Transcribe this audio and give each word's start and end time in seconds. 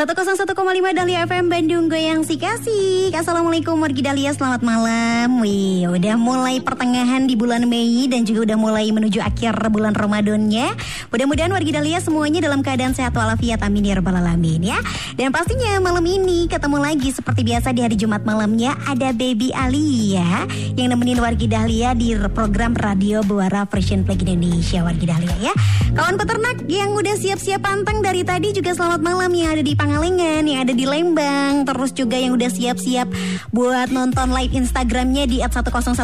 101,5 0.00 0.56
Dahlia 0.96 1.28
FM 1.28 1.52
Bandung 1.52 1.92
Goyang 1.92 2.24
si 2.24 2.40
kasih. 2.40 3.12
Assalamualaikum 3.12 3.76
wargi 3.76 4.00
Dahlia. 4.00 4.32
Selamat 4.32 4.64
malam. 4.64 5.44
Wih 5.44 5.92
udah 5.92 6.16
mulai 6.16 6.56
pertengahan 6.56 7.28
di 7.28 7.36
bulan 7.36 7.68
Mei 7.68 8.08
Dan 8.08 8.24
juga 8.24 8.48
udah 8.48 8.56
mulai 8.56 8.88
menuju 8.88 9.20
akhir 9.20 9.60
bulan 9.68 9.92
Ramadannya. 9.92 10.72
Mudah-mudahan 11.12 11.52
wargi 11.52 11.76
Dahlia 11.76 12.00
semuanya 12.00 12.40
dalam 12.40 12.64
keadaan 12.64 12.96
sehat 12.96 13.12
walafiat. 13.12 13.60
Amin 13.60 13.92
ya 13.92 14.00
rabbal 14.00 14.16
alamin 14.16 14.72
ya. 14.72 14.80
Dan 15.20 15.36
pastinya 15.36 15.76
malam 15.84 16.08
ini 16.08 16.48
ketemu 16.48 16.80
lagi 16.80 17.12
seperti 17.12 17.44
biasa 17.44 17.76
di 17.76 17.84
hari 17.84 18.00
Jumat 18.00 18.24
malamnya 18.24 18.72
Ada 18.88 19.12
Baby 19.12 19.52
Ali 19.52 20.16
ya 20.16 20.48
Yang 20.80 20.96
nemenin 20.96 21.20
wargi 21.20 21.44
Dahlia 21.44 21.92
di 21.92 22.16
program 22.32 22.72
Radio 22.72 23.20
Buara 23.20 23.68
Fashion 23.68 24.08
Flag 24.08 24.24
Indonesia 24.24 24.80
wargi 24.80 25.04
Dahlia 25.04 25.36
ya. 25.44 25.52
Kawan 25.92 26.16
peternak 26.16 26.64
yang 26.72 26.96
udah 26.96 27.20
siap-siap 27.20 27.60
pantang 27.60 28.00
dari 28.00 28.24
tadi 28.24 28.56
juga 28.56 28.72
selamat 28.72 29.04
malam 29.04 29.28
yang 29.36 29.52
ada 29.52 29.60
di 29.60 29.76
Pangalengan, 29.90 30.46
yang 30.46 30.62
ada 30.62 30.70
di 30.70 30.86
Lembang, 30.86 31.66
terus 31.66 31.90
juga 31.90 32.14
yang 32.14 32.38
udah 32.38 32.46
siap-siap 32.46 33.10
buat 33.50 33.90
nonton 33.90 34.30
live 34.30 34.54
Instagramnya 34.54 35.26
di 35.26 35.42
at 35.42 35.50
101,5 35.50 35.98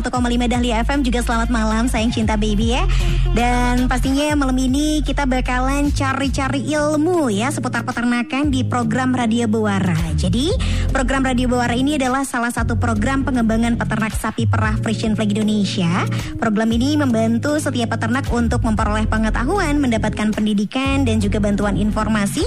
Dahlia 0.50 0.82
FM 0.82 1.06
juga 1.06 1.22
selamat 1.22 1.54
malam 1.54 1.86
sayang 1.86 2.10
cinta 2.10 2.34
baby 2.34 2.74
ya. 2.74 2.82
Dan 3.30 3.86
pastinya 3.86 4.34
malam 4.34 4.58
ini 4.58 5.06
kita 5.06 5.22
bakalan 5.22 5.94
cari-cari 5.94 6.66
ilmu 6.66 7.30
ya 7.30 7.54
seputar 7.54 7.86
peternakan 7.86 8.50
di 8.50 8.66
program 8.66 9.14
Radio 9.14 9.46
Buara. 9.46 9.94
Jadi 10.18 10.50
program 10.90 11.22
Radio 11.22 11.46
Buara 11.46 11.78
ini 11.78 11.94
adalah 11.94 12.26
salah 12.26 12.50
satu 12.50 12.74
program 12.74 13.22
pengembangan 13.22 13.78
peternak 13.78 14.18
sapi 14.18 14.50
perah 14.50 14.74
Frisian 14.82 15.14
Flag 15.14 15.30
Indonesia. 15.30 16.10
Program 16.42 16.74
ini 16.74 16.98
membantu 16.98 17.54
setiap 17.62 17.94
peternak 17.94 18.26
untuk 18.34 18.66
memperoleh 18.66 19.06
pengetahuan, 19.06 19.78
mendapatkan 19.78 20.34
pendidikan 20.34 21.06
dan 21.06 21.22
juga 21.22 21.38
bantuan 21.38 21.78
informasi 21.78 22.42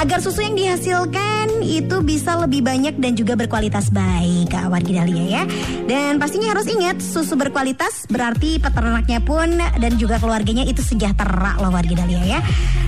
agar 0.00 0.24
susu 0.24 0.40
yang 0.40 0.56
dihasilkan 0.56 0.77
You'll 0.86 1.06
get 1.06 1.37
itu 1.64 2.00
bisa 2.04 2.36
lebih 2.38 2.64
banyak 2.64 2.96
dan 2.96 3.12
juga 3.16 3.36
berkualitas 3.36 3.90
baik 3.90 4.52
Kak 4.52 4.70
Wargi 4.70 4.92
Dahlia 4.96 5.24
ya. 5.24 5.42
Dan 5.88 6.16
pastinya 6.20 6.52
harus 6.52 6.68
ingat 6.68 7.00
susu 7.00 7.34
berkualitas 7.34 8.04
berarti 8.08 8.60
peternaknya 8.60 9.20
pun 9.24 9.58
dan 9.58 9.92
juga 9.96 10.20
keluarganya 10.20 10.64
itu 10.64 10.80
sejahtera 10.84 11.56
loh 11.60 11.72
Wargi 11.72 11.94
Dahlia 11.94 12.22
ya. 12.24 12.40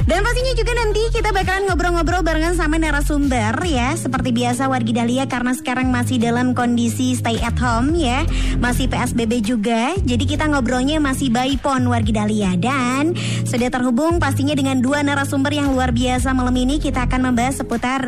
Dan 0.08 0.26
pastinya 0.26 0.56
juga 0.56 0.72
nanti 0.74 1.02
kita 1.12 1.30
bakalan 1.30 1.70
ngobrol-ngobrol 1.70 2.24
barengan 2.24 2.56
sama 2.56 2.80
narasumber 2.80 3.54
ya 3.62 3.94
seperti 3.94 4.34
biasa 4.34 4.66
Wargi 4.66 4.96
Dahlia 4.96 5.28
karena 5.30 5.52
sekarang 5.54 5.92
masih 5.92 6.18
dalam 6.18 6.56
kondisi 6.56 7.14
stay 7.14 7.38
at 7.44 7.54
home 7.60 7.94
ya. 7.94 8.26
Masih 8.58 8.90
PSBB 8.90 9.44
juga. 9.44 9.94
Jadi 10.02 10.24
kita 10.26 10.50
ngobrolnya 10.50 10.98
masih 10.98 11.30
by 11.30 11.54
phone 11.60 11.86
Wargi 11.86 12.10
Dahlia 12.10 12.56
dan 12.58 13.14
sudah 13.46 13.70
terhubung 13.70 14.18
pastinya 14.18 14.56
dengan 14.56 14.82
dua 14.82 15.04
narasumber 15.06 15.54
yang 15.54 15.70
luar 15.70 15.94
biasa 15.94 16.32
malam 16.34 16.54
ini 16.58 16.82
kita 16.82 17.06
akan 17.06 17.30
membahas 17.30 17.62
seputar 17.62 18.02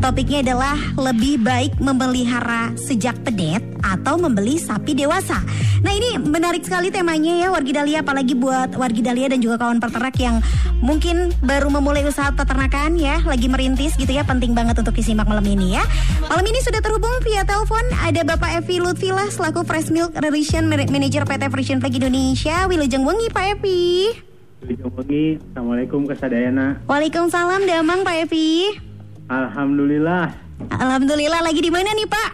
topiknya 0.00 0.40
adalah 0.46 0.78
lebih 0.96 1.42
baik 1.42 1.76
memelihara 1.82 2.72
sejak 2.78 3.18
pedet 3.26 3.60
atau 3.82 4.16
membeli 4.16 4.56
sapi 4.56 4.94
dewasa. 4.94 5.42
Nah 5.82 5.92
ini 5.92 6.16
menarik 6.22 6.62
sekali 6.62 6.94
temanya 6.94 7.42
ya 7.42 7.48
Wargi 7.50 7.74
Dahlia 7.74 8.00
apalagi 8.06 8.38
buat 8.38 8.78
Wargi 8.78 9.02
Dahlia 9.02 9.26
dan 9.28 9.42
juga 9.42 9.58
kawan 9.58 9.82
peternak 9.82 10.14
yang 10.22 10.38
mungkin 10.78 11.34
baru 11.42 11.68
memulai 11.68 12.06
usaha 12.06 12.30
peternakan 12.30 12.94
ya 12.96 13.18
lagi 13.26 13.50
merintis 13.50 13.98
gitu 13.98 14.14
ya 14.14 14.22
penting 14.22 14.54
banget 14.54 14.78
untuk 14.78 14.94
disimak 14.94 15.26
malam 15.26 15.44
ini 15.44 15.76
ya. 15.76 15.84
Malam 16.30 16.46
ini 16.46 16.62
sudah 16.62 16.78
terhubung 16.78 17.12
via 17.26 17.42
telepon 17.42 17.82
ada 17.98 18.22
Bapak 18.22 18.62
Evi 18.62 18.78
Lutfila 18.78 19.26
selaku 19.28 19.66
Fresh 19.66 19.90
Milk 19.90 20.14
Relation 20.22 20.70
Manager 20.70 21.26
PT 21.26 21.50
Frisian 21.50 21.78
Flag 21.82 21.98
Indonesia. 21.98 22.70
Wilujeng 22.70 23.02
Wengi 23.02 23.28
Pak 23.28 23.58
Evi. 23.58 24.14
Wilujeng 24.62 24.94
Wengi, 24.94 25.24
Assalamualaikum 25.50 26.06
Kesadayana. 26.06 26.86
Waalaikumsalam 26.86 27.66
Damang 27.66 28.06
Pak 28.06 28.30
Evi. 28.30 28.91
Alhamdulillah. 29.32 30.28
Alhamdulillah 30.68 31.40
lagi 31.40 31.64
di 31.64 31.72
mana 31.72 31.96
nih 31.96 32.04
Pak? 32.04 32.30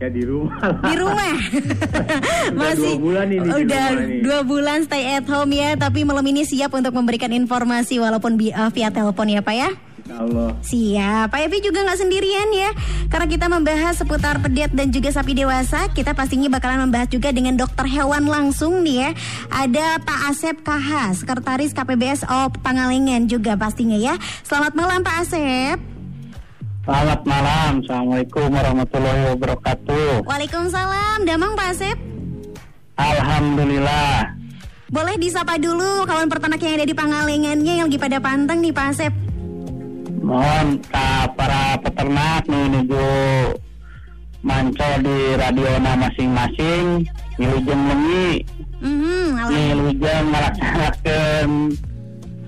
Ya 0.00 0.08
di 0.08 0.24
rumah. 0.24 0.56
Di 0.88 0.94
rumah. 0.96 1.34
Masih 2.58 2.96
dua 2.96 3.04
bulan 3.04 3.26
ini. 3.28 3.48
Udah 3.52 3.86
dua 4.24 4.40
bulan 4.40 4.78
stay 4.88 5.20
at 5.20 5.28
home 5.28 5.52
ya, 5.52 5.76
tapi 5.76 6.02
malam 6.08 6.24
ini 6.24 6.48
siap 6.48 6.72
untuk 6.72 6.96
memberikan 6.96 7.28
informasi 7.28 8.00
walaupun 8.00 8.40
via, 8.40 8.72
via 8.72 8.88
telepon 8.88 9.28
ya 9.28 9.44
Pak 9.44 9.54
ya. 9.54 9.70
Allah. 10.04 10.52
Siap, 10.60 11.32
Pak 11.32 11.40
Evi 11.48 11.64
juga 11.64 11.80
nggak 11.80 11.96
sendirian 11.96 12.52
ya 12.52 12.76
Karena 13.08 13.24
kita 13.24 13.48
membahas 13.48 13.96
seputar 13.96 14.36
pedet 14.36 14.68
dan 14.76 14.92
juga 14.92 15.08
sapi 15.08 15.32
dewasa 15.32 15.88
Kita 15.96 16.12
pastinya 16.12 16.52
bakalan 16.52 16.84
membahas 16.84 17.08
juga 17.08 17.32
dengan 17.32 17.56
dokter 17.56 17.88
hewan 17.88 18.28
langsung 18.28 18.84
nih 18.84 19.00
ya 19.00 19.10
Ada 19.48 20.04
Pak 20.04 20.20
Asep 20.28 20.60
KH, 20.60 21.24
Sekretaris 21.24 21.72
KPBSO 21.72 22.52
Pangalengan 22.60 23.32
juga 23.32 23.56
pastinya 23.56 23.96
ya 23.96 24.20
Selamat 24.44 24.76
malam 24.76 25.00
Pak 25.00 25.24
Asep 25.24 25.93
Selamat 26.84 27.24
malam, 27.24 27.80
Assalamualaikum 27.80 28.44
warahmatullahi 28.52 29.22
wabarakatuh. 29.32 30.28
Waalaikumsalam, 30.28 31.24
Damang 31.24 31.56
Pak 31.56 31.72
Asep? 31.72 31.96
Alhamdulillah. 33.00 34.36
Boleh 34.92 35.16
disapa 35.16 35.56
dulu 35.56 36.04
kawan 36.04 36.28
peternak 36.28 36.60
yang 36.60 36.76
ada 36.76 36.84
di 36.84 36.92
Pangalengannya 36.92 37.74
yang 37.80 37.88
lagi 37.88 37.96
pada 37.96 38.20
pantang 38.20 38.60
nih 38.60 38.76
Pak 38.76 38.86
Asep? 38.92 39.12
Mohon 40.20 40.84
para 41.32 41.80
peternak 41.80 42.44
menuju 42.52 43.08
mancol 44.44 44.92
di 45.00 45.18
radiona 45.40 45.92
masing-masing. 46.04 47.08
Wilujeng 47.40 47.82
Lengi 47.90 48.46
mm 48.78 48.96
-hmm, 49.00 49.26
Wilujeng 49.48 50.24
melaksanakan 50.28 51.48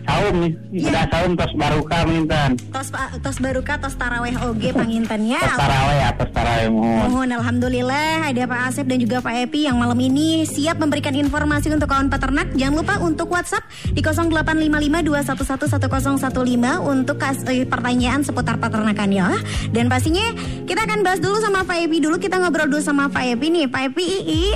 saum 0.07 0.35
nih 0.39 0.53
Iya. 0.73 0.89
udah 0.89 1.05
saum 1.09 1.31
tos 1.35 1.53
baruka 1.53 1.97
mintan 2.05 2.49
Tos, 2.69 2.89
tos 2.93 3.37
baruka, 3.37 3.73
tos 3.77 3.95
taraweh 3.95 4.33
oge 4.43 4.69
panginten 4.71 5.21
ya 5.27 5.41
tos 5.41 5.57
taraweh 5.57 5.99
atas 6.05 6.29
taraweh 6.31 6.67
mohon 6.69 7.09
Mohon 7.09 7.31
Alhamdulillah 7.37 8.27
ada 8.27 8.43
Pak 8.45 8.61
Asep 8.67 8.85
dan 8.85 8.99
juga 8.99 9.19
Pak 9.19 9.33
Epi 9.43 9.65
yang 9.65 9.77
malam 9.77 9.97
ini 9.97 10.45
siap 10.45 10.77
memberikan 10.77 11.13
informasi 11.13 11.69
untuk 11.69 11.87
kawan 11.87 12.07
peternak. 12.07 12.51
Jangan 12.53 12.75
lupa 12.77 12.95
untuk 12.99 13.27
WhatsApp 13.27 13.63
di 13.89 13.99
085521111015 13.99 16.79
untuk 16.83 17.17
kas- 17.17 17.43
eh, 17.47 17.65
pertanyaan 17.65 18.21
seputar 18.21 18.57
peternakan 18.57 19.09
ya. 19.11 19.27
Dan 19.69 19.87
pastinya 19.87 20.23
kita 20.63 20.83
akan 20.83 21.01
bahas 21.01 21.19
dulu 21.19 21.37
sama 21.39 21.63
Pak 21.63 21.77
Epi 21.81 21.97
dulu. 21.99 22.15
Kita 22.17 22.37
ngobrol 22.37 22.67
dulu 22.67 22.79
sama 22.79 23.07
Pak 23.07 23.23
Epi 23.33 23.47
nih. 23.51 23.65
Pak 23.67 23.81
Epi, 23.89 24.05
Ii. 24.23 24.51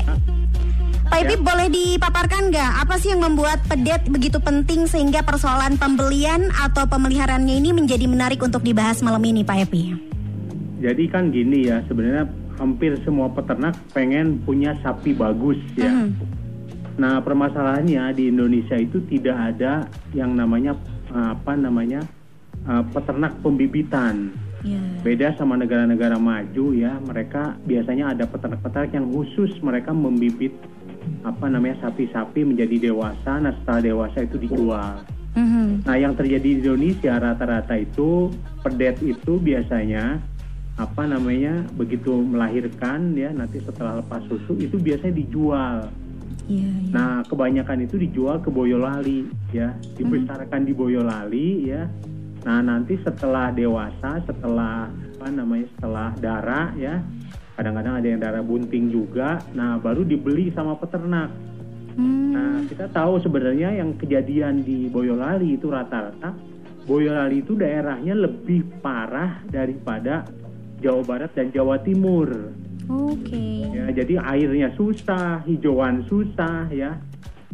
Pak 1.11 1.27
Epi 1.27 1.35
boleh 1.43 1.67
dipaparkan 1.67 2.55
nggak 2.55 2.87
apa 2.87 2.95
sih 2.95 3.11
yang 3.11 3.27
membuat 3.27 3.59
pedet 3.67 4.07
begitu 4.07 4.39
penting 4.39 4.87
sehingga 4.87 5.27
persoalan 5.27 5.75
pembelian 5.75 6.55
atau 6.55 6.87
pemeliharaannya 6.87 7.59
ini 7.59 7.75
menjadi 7.75 8.07
menarik 8.07 8.39
untuk 8.39 8.63
dibahas 8.63 9.03
malam 9.03 9.19
ini 9.27 9.43
Pak 9.43 9.59
Epi? 9.67 9.91
Jadi 10.79 11.05
kan 11.11 11.35
gini 11.35 11.67
ya, 11.67 11.83
sebenarnya 11.91 12.31
hampir 12.63 12.95
semua 13.03 13.27
peternak 13.27 13.75
pengen 13.91 14.39
punya 14.47 14.79
sapi 14.87 15.11
bagus 15.11 15.59
ya. 15.75 15.91
Mhm. 15.91 16.15
Nah 17.03 17.19
permasalahannya 17.19 18.15
di 18.15 18.31
Indonesia 18.31 18.79
itu 18.79 19.03
tidak 19.11 19.35
ada 19.35 19.91
yang 20.15 20.39
namanya 20.39 20.79
uh, 21.11 21.35
apa 21.35 21.59
namanya 21.59 22.07
uh, 22.71 22.87
peternak 22.87 23.35
pembibitan. 23.43 24.31
Ya. 24.61 24.79
Beda 25.01 25.33
sama 25.41 25.57
negara-negara 25.57 26.21
maju 26.21 26.77
ya, 26.77 27.01
mereka 27.01 27.57
biasanya 27.65 28.13
ada 28.13 28.29
peternak-peternak 28.29 28.93
yang 28.93 29.09
khusus 29.09 29.57
mereka 29.65 29.91
membibit 29.97 30.53
apa 31.23 31.47
namanya 31.49 31.89
sapi-sapi 31.89 32.45
menjadi 32.45 32.91
dewasa. 32.91 33.41
Nah 33.41 33.53
setelah 33.63 33.81
dewasa 33.85 34.25
itu 34.25 34.37
dijual. 34.41 35.05
Mhm. 35.37 35.87
Nah 35.87 35.95
yang 35.95 36.19
terjadi 36.19 36.43
di 36.43 36.61
Indonesia 36.65 37.15
rata-rata 37.21 37.79
itu 37.79 38.35
pedet 38.67 38.99
itu 39.05 39.39
biasanya 39.39 40.19
apa 40.81 41.05
namanya 41.05 41.69
begitu 41.77 42.25
melahirkan 42.25 43.13
ya 43.13 43.31
nanti 43.37 43.61
setelah 43.61 44.01
lepas 44.01 44.25
susu 44.27 44.57
itu 44.59 44.81
biasanya 44.81 45.15
dijual. 45.15 45.77
Iya, 46.51 46.67
iya. 46.67 46.91
Nah 46.91 47.13
kebanyakan 47.29 47.87
itu 47.87 48.01
dijual 48.01 48.43
ke 48.43 48.51
Boyolali 48.51 49.29
ya 49.55 49.71
dibesarkan 49.95 50.67
di 50.67 50.73
Boyolali 50.75 51.71
ya. 51.71 51.87
Nah 52.43 52.59
nanti 52.65 52.97
setelah 53.05 53.53
dewasa 53.55 54.25
setelah 54.25 54.89
apa 55.21 55.29
namanya 55.29 55.69
setelah 55.77 56.09
darah 56.17 56.73
ya 56.81 57.05
kadang-kadang 57.61 58.01
ada 58.01 58.09
yang 58.09 58.21
darah 58.25 58.41
bunting 58.41 58.89
juga. 58.89 59.45
Nah 59.53 59.77
baru 59.77 60.01
dibeli 60.01 60.49
sama 60.57 60.81
peternak. 60.81 61.29
Hmm. 62.01 62.33
Nah, 62.33 62.57
kita 62.65 62.89
tahu 62.89 63.21
sebenarnya 63.21 63.77
yang 63.77 63.93
kejadian 64.01 64.65
di 64.65 64.89
Boyolali 64.89 65.59
itu 65.61 65.69
rata-rata 65.69 66.33
Boyolali 66.89 67.45
itu 67.45 67.53
daerahnya 67.55 68.17
lebih 68.17 68.65
parah 68.81 69.45
daripada 69.53 70.25
Jawa 70.81 71.05
Barat 71.05 71.31
dan 71.37 71.53
Jawa 71.53 71.77
Timur. 71.85 72.57
Oke. 72.89 73.69
Ya, 73.71 73.93
jadi 73.93 74.19
airnya 74.19 74.73
susah, 74.75 75.45
hijauan 75.45 76.09
susah 76.09 76.67
ya. 76.73 76.97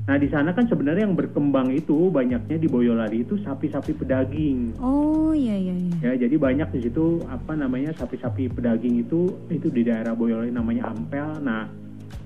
Nah 0.06 0.16
di 0.22 0.30
sana 0.30 0.54
kan 0.54 0.70
sebenarnya 0.70 1.02
yang 1.02 1.18
berkembang 1.18 1.74
itu 1.74 2.14
banyaknya 2.14 2.62
di 2.62 2.70
Boyolali 2.70 3.26
itu 3.26 3.42
sapi-sapi 3.42 3.90
pedaging. 3.98 4.78
Oh 4.78 5.34
iya 5.34 5.58
iya 5.58 5.74
iya. 5.74 5.94
Ya, 5.98 6.12
jadi 6.26 6.38
banyak 6.38 6.70
di 6.78 6.86
situ 6.86 7.26
apa 7.26 7.58
namanya 7.58 7.90
sapi-sapi 7.98 8.46
pedaging 8.54 9.02
itu 9.02 9.34
itu 9.50 9.66
di 9.66 9.82
daerah 9.82 10.14
Boyolali 10.14 10.54
namanya 10.54 10.94
Ampel. 10.94 11.42
Nah, 11.42 11.66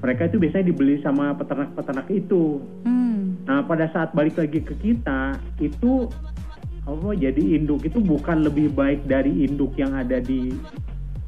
mereka 0.05 0.29
itu 0.29 0.37
biasanya 0.37 0.69
dibeli 0.69 1.01
sama 1.01 1.33
peternak-peternak 1.41 2.09
itu. 2.13 2.61
Hmm. 2.85 3.41
Nah, 3.49 3.65
pada 3.65 3.89
saat 3.97 4.13
balik 4.13 4.37
lagi 4.37 4.61
ke 4.61 4.77
kita 4.77 5.41
itu 5.65 6.05
apa 6.85 7.17
jadi 7.17 7.61
induk 7.61 7.81
itu 7.89 7.97
bukan 7.97 8.45
lebih 8.45 8.77
baik 8.77 9.09
dari 9.09 9.49
induk 9.49 9.73
yang 9.81 9.97
ada 9.97 10.21
di 10.21 10.53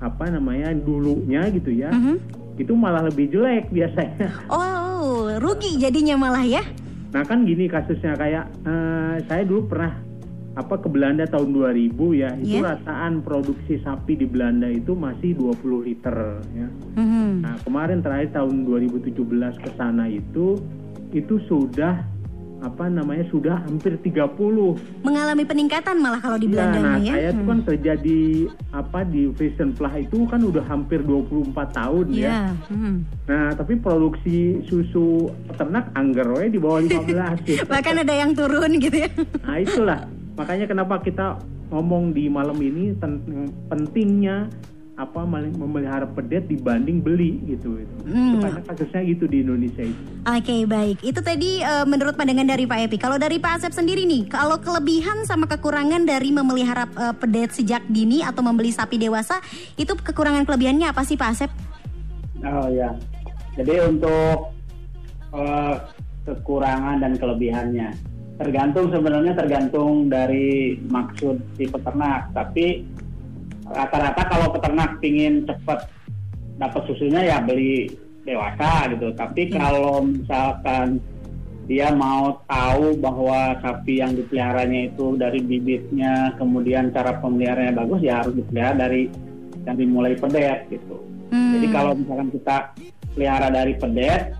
apa 0.04 0.28
namanya 0.28 0.76
dulunya 0.76 1.48
gitu 1.48 1.72
ya. 1.72 1.88
Mhm. 1.88 2.16
Itu 2.60 2.76
malah 2.76 3.08
lebih 3.08 3.32
jelek 3.32 3.72
biasanya. 3.72 4.28
Oh, 4.52 4.91
rugi 5.38 5.78
jadinya 5.78 6.16
malah 6.16 6.44
ya. 6.44 6.62
Nah 7.12 7.22
kan 7.22 7.44
gini 7.44 7.68
kasusnya 7.68 8.16
kayak 8.16 8.44
eh, 8.64 9.16
saya 9.28 9.42
dulu 9.44 9.68
pernah 9.68 9.92
apa 10.52 10.76
ke 10.76 10.84
Belanda 10.84 11.24
tahun 11.24 11.48
2000 11.56 11.96
ya 12.12 12.28
itu 12.36 12.60
Iya. 12.60 12.76
rataan 12.76 13.24
produksi 13.24 13.80
sapi 13.80 14.20
di 14.20 14.28
Belanda 14.28 14.68
itu 14.68 14.92
masih 14.92 15.32
20 15.32 15.80
liter 15.80 16.44
ya. 16.52 16.68
Mhm. 17.00 17.40
Nah 17.40 17.56
kemarin 17.64 18.04
terakhir 18.04 18.36
tahun 18.36 18.68
2017 18.68 19.56
ke 19.56 19.70
sana 19.76 20.08
itu 20.08 20.60
itu 21.12 21.40
sudah 21.48 22.04
apa 22.62 22.86
namanya 22.86 23.26
sudah 23.26 23.58
hampir 23.66 23.98
30. 23.98 25.02
Mengalami 25.02 25.42
peningkatan 25.42 25.98
malah 25.98 26.22
kalau 26.22 26.38
di 26.38 26.46
Belanda 26.46 26.78
nah, 26.78 26.94
mah 26.94 27.02
ya. 27.02 27.12
saya 27.12 27.28
tuh 27.34 27.42
Hmm. 27.42 27.50
kan 27.50 27.58
kerja 27.66 27.92
di 27.98 28.46
apa 28.70 29.02
di 29.02 29.22
Vision 29.34 29.74
Plah 29.74 29.98
itu 29.98 30.22
kan 30.30 30.38
udah 30.38 30.62
hampir 30.70 31.02
24 31.02 31.52
tahun 31.74 32.06
ya. 32.14 32.22
Iya. 32.22 32.40
hmm. 32.70 32.94
Nah, 33.26 33.46
tapi 33.58 33.74
produksi 33.76 34.62
susu 34.64 35.26
peternak 35.50 35.90
anggar 35.92 36.30
we 36.30 36.46
di 36.48 36.62
bawah 36.62 36.78
15 36.78 37.42
gitu. 37.50 37.66
Bahkan 37.66 37.94
ada 38.06 38.14
yang 38.14 38.30
turun 38.32 38.78
gitu 38.78 38.94
ya. 38.94 39.10
Nah 39.42 39.58
itulah 39.58 40.00
makanya 40.38 40.64
kenapa 40.64 41.02
kita 41.02 41.36
ngomong 41.68 42.14
di 42.14 42.30
malam 42.30 42.56
ini 42.56 42.94
tentang 42.96 43.50
pentingnya 43.66 44.46
apa 44.92 45.24
mel- 45.24 45.56
memelihara 45.56 46.04
pedet 46.04 46.52
dibanding 46.52 47.00
beli 47.00 47.40
gitu. 47.48 47.80
gitu. 47.80 47.94
Hmm. 48.04 48.44
Karena 48.44 48.60
kasusnya 48.60 49.00
gitu 49.08 49.24
di 49.24 49.40
Indonesia 49.40 49.88
itu. 49.88 50.02
Oke 50.28 50.56
baik, 50.68 50.98
itu 51.00 51.20
tadi 51.24 51.64
eh, 51.64 51.86
menurut 51.88 52.12
pandangan 52.12 52.44
dari 52.44 52.68
Pak 52.68 52.78
Epi. 52.88 52.96
Kalau 53.00 53.16
dari 53.16 53.40
Pak 53.40 53.52
Asep 53.56 53.72
sendiri 53.72 54.04
nih, 54.04 54.28
kalau 54.28 54.60
kelebihan 54.60 55.24
sama 55.24 55.48
kekurangan 55.48 56.04
dari 56.04 56.28
memelihara 56.28 56.84
eh, 56.92 57.14
pedet 57.16 57.56
sejak 57.56 57.80
dini 57.88 58.20
atau 58.20 58.44
membeli 58.44 58.68
sapi 58.68 59.00
dewasa, 59.00 59.40
itu 59.80 59.96
kekurangan 59.96 60.44
kelebihannya 60.44 60.92
apa 60.92 61.02
sih 61.08 61.16
Pak 61.16 61.28
Asep? 61.32 61.50
Oh 62.44 62.68
ya. 62.68 62.92
Jadi 63.56 63.74
untuk 63.88 64.52
eh, 65.32 65.74
kekurangan 66.28 67.00
dan 67.00 67.16
kelebihannya 67.16 68.12
tergantung 68.36 68.90
sebenarnya 68.90 69.38
tergantung 69.38 70.12
dari 70.12 70.76
maksud 70.84 71.40
si 71.56 71.64
peternak. 71.64 72.28
Tapi 72.36 72.84
rata-rata 73.72 74.22
kalau 74.28 74.46
peternak 74.52 75.00
pingin 75.00 75.48
cepat 75.48 75.88
dapat 76.60 76.82
susunya 76.86 77.26
ya 77.26 77.36
beli 77.42 77.88
dewasa 78.22 78.92
gitu. 78.94 79.10
Tapi 79.16 79.50
kalau 79.50 80.06
misalkan 80.06 81.02
dia 81.66 81.94
mau 81.94 82.42
tahu 82.50 82.98
bahwa 82.98 83.56
sapi 83.62 84.02
yang 84.02 84.18
dipeliharanya 84.18 84.92
itu 84.92 85.14
dari 85.14 85.40
bibitnya, 85.40 86.34
kemudian 86.36 86.90
cara 86.90 87.16
pemeliharaannya 87.22 87.74
bagus, 87.78 88.00
ya 88.02 88.22
harus 88.22 88.34
dipelihara 88.34 88.74
dari 88.88 89.08
dari 89.62 89.84
mulai 89.86 90.18
pedet 90.18 90.68
gitu. 90.70 90.98
Hmm. 91.30 91.58
Jadi 91.58 91.66
kalau 91.70 91.92
misalkan 91.94 92.28
kita 92.34 92.56
pelihara 93.14 93.48
dari 93.48 93.74
pedet 93.78 94.34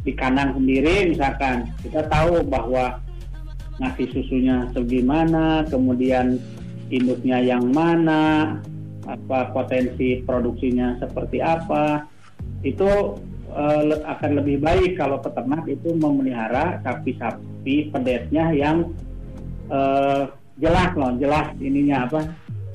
di 0.00 0.16
kandang 0.16 0.56
sendiri 0.56 1.12
misalkan 1.12 1.68
kita 1.84 2.08
tahu 2.08 2.40
bahwa 2.48 2.98
ngasih 3.80 4.12
susunya 4.12 4.68
segimana, 4.76 5.64
kemudian 5.72 6.36
induknya 6.90 7.38
yang 7.40 7.70
mana, 7.70 8.58
apa 9.06 9.54
potensi 9.54 10.20
produksinya 10.26 10.98
seperti 10.98 11.38
apa, 11.40 12.04
itu 12.66 12.90
le- 13.86 14.04
akan 14.06 14.30
lebih 14.42 14.62
baik 14.62 14.98
kalau 14.98 15.18
peternak 15.18 15.66
itu 15.66 15.94
memelihara 15.96 16.78
sapi-sapi 16.82 17.90
pedetnya 17.90 18.54
yang 18.54 18.90
eh, 19.70 20.22
jelas 20.60 20.90
loh, 20.98 21.14
jelas 21.18 21.54
ininya 21.62 22.06
apa 22.10 22.20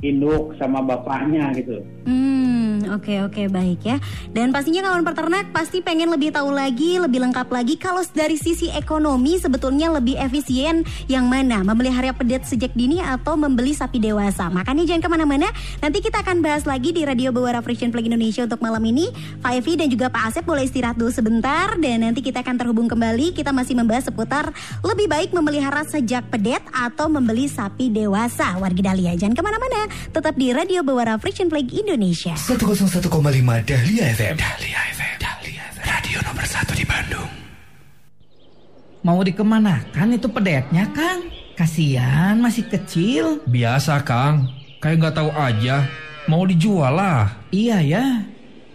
induk 0.04 0.56
sama 0.60 0.84
bapaknya 0.84 1.52
gitu. 1.56 1.82
Hmm, 2.08 2.55
oke 2.92 3.14
oke 3.30 3.48
baik 3.50 3.82
ya. 3.86 3.98
Dan 4.34 4.52
pastinya 4.52 4.86
kawan 4.90 5.04
peternak 5.08 5.46
pasti 5.56 5.80
pengen 5.82 6.12
lebih 6.12 6.36
tahu 6.36 6.52
lagi, 6.54 7.00
lebih 7.00 7.24
lengkap 7.24 7.48
lagi 7.50 7.80
kalau 7.80 8.04
dari 8.12 8.36
sisi 8.36 8.70
ekonomi 8.74 9.38
sebetulnya 9.40 9.94
lebih 9.94 10.20
efisien 10.20 10.86
yang 11.10 11.26
mana? 11.26 11.62
Memelihara 11.62 12.14
pedet 12.14 12.46
sejak 12.46 12.74
dini 12.74 13.02
atau 13.02 13.40
membeli 13.40 13.72
sapi 13.72 13.98
dewasa? 13.98 14.50
Makanya 14.52 14.86
jangan 14.86 15.02
ke 15.06 15.10
mana-mana, 15.10 15.48
nanti 15.82 16.04
kita 16.04 16.22
akan 16.22 16.44
bahas 16.44 16.68
lagi 16.68 16.92
di 16.92 17.08
Radio 17.08 17.32
Bawara 17.32 17.64
Frisian 17.64 17.90
Flag 17.90 18.06
Indonesia 18.06 18.46
untuk 18.46 18.62
malam 18.62 18.82
ini. 18.86 19.10
Pak 19.42 19.52
Evi 19.62 19.74
dan 19.80 19.88
juga 19.90 20.12
Pak 20.12 20.24
Asep 20.32 20.44
boleh 20.44 20.66
istirahat 20.68 20.98
dulu 20.98 21.12
sebentar 21.14 21.78
dan 21.80 22.06
nanti 22.06 22.22
kita 22.22 22.42
akan 22.42 22.56
terhubung 22.58 22.88
kembali. 22.90 23.36
Kita 23.36 23.54
masih 23.56 23.78
membahas 23.78 24.10
seputar 24.10 24.52
lebih 24.82 25.08
baik 25.10 25.34
memelihara 25.34 25.86
sejak 25.88 26.28
pedet 26.30 26.62
atau 26.74 27.08
membeli 27.08 27.48
sapi 27.48 27.90
dewasa. 27.90 28.58
Wargi 28.58 28.82
Dahlia, 28.82 29.14
jangan 29.16 29.36
ke 29.38 29.44
mana-mana. 29.44 29.88
Tetap 30.12 30.34
di 30.36 30.52
Radio 30.52 30.82
Bawara 30.82 31.16
Frisian 31.22 31.48
Flag 31.48 31.70
Indonesia. 31.72 32.36
101,5 32.76 33.08
Dahlia 33.64 34.12
FM. 34.12 34.36
Dahlia 34.36 34.80
FM. 34.92 35.16
Dahlia 35.16 35.64
FM. 35.72 35.84
Radio 35.88 36.18
nomor 36.28 36.44
1 36.44 36.76
di 36.76 36.84
Bandung. 36.84 37.32
Mau 39.00 39.24
dikemanakan 39.24 40.20
itu 40.20 40.28
pedetnya, 40.28 40.84
Kang? 40.92 41.32
Kasihan 41.56 42.36
masih 42.36 42.68
kecil. 42.68 43.40
Biasa 43.48 44.04
Kang, 44.04 44.52
kayak 44.84 45.08
nggak 45.08 45.16
tahu 45.16 45.32
aja. 45.32 45.88
Mau 46.28 46.44
dijual 46.44 47.00
lah. 47.00 47.32
Iya 47.56 47.80
ya. 47.80 48.06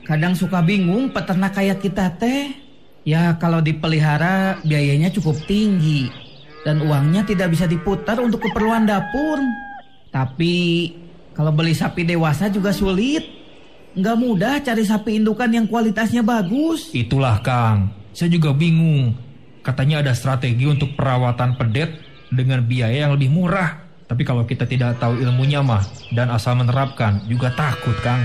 Kadang 0.08 0.32
suka 0.32 0.64
bingung 0.64 1.12
peternak 1.12 1.52
kayak 1.60 1.84
kita 1.84 2.08
teh. 2.16 2.56
Ya 3.04 3.36
kalau 3.36 3.60
dipelihara 3.60 4.64
biayanya 4.64 5.12
cukup 5.12 5.36
tinggi. 5.44 6.08
Dan 6.64 6.80
uangnya 6.88 7.28
tidak 7.28 7.52
bisa 7.52 7.68
diputar 7.68 8.16
untuk 8.16 8.48
keperluan 8.48 8.88
dapur. 8.88 9.44
Tapi 10.08 10.88
kalau 11.36 11.52
beli 11.52 11.76
sapi 11.76 12.08
dewasa 12.08 12.48
juga 12.48 12.72
sulit. 12.72 13.39
Nggak 13.90 14.16
mudah 14.22 14.54
cari 14.62 14.86
sapi 14.86 15.18
indukan 15.18 15.50
yang 15.50 15.66
kualitasnya 15.66 16.22
bagus. 16.22 16.94
Itulah 16.94 17.42
Kang, 17.42 17.90
saya 18.14 18.30
juga 18.30 18.54
bingung. 18.54 19.18
Katanya 19.66 19.98
ada 19.98 20.14
strategi 20.14 20.62
untuk 20.64 20.94
perawatan 20.94 21.58
pedet 21.58 21.98
dengan 22.30 22.62
biaya 22.62 23.06
yang 23.08 23.18
lebih 23.18 23.34
murah. 23.34 23.82
Tapi 24.06 24.22
kalau 24.22 24.46
kita 24.46 24.66
tidak 24.66 24.98
tahu 25.02 25.18
ilmunya 25.18 25.62
mah 25.62 25.82
dan 26.14 26.30
asal 26.30 26.54
menerapkan 26.54 27.18
juga 27.26 27.50
takut 27.54 27.94
Kang. 28.02 28.22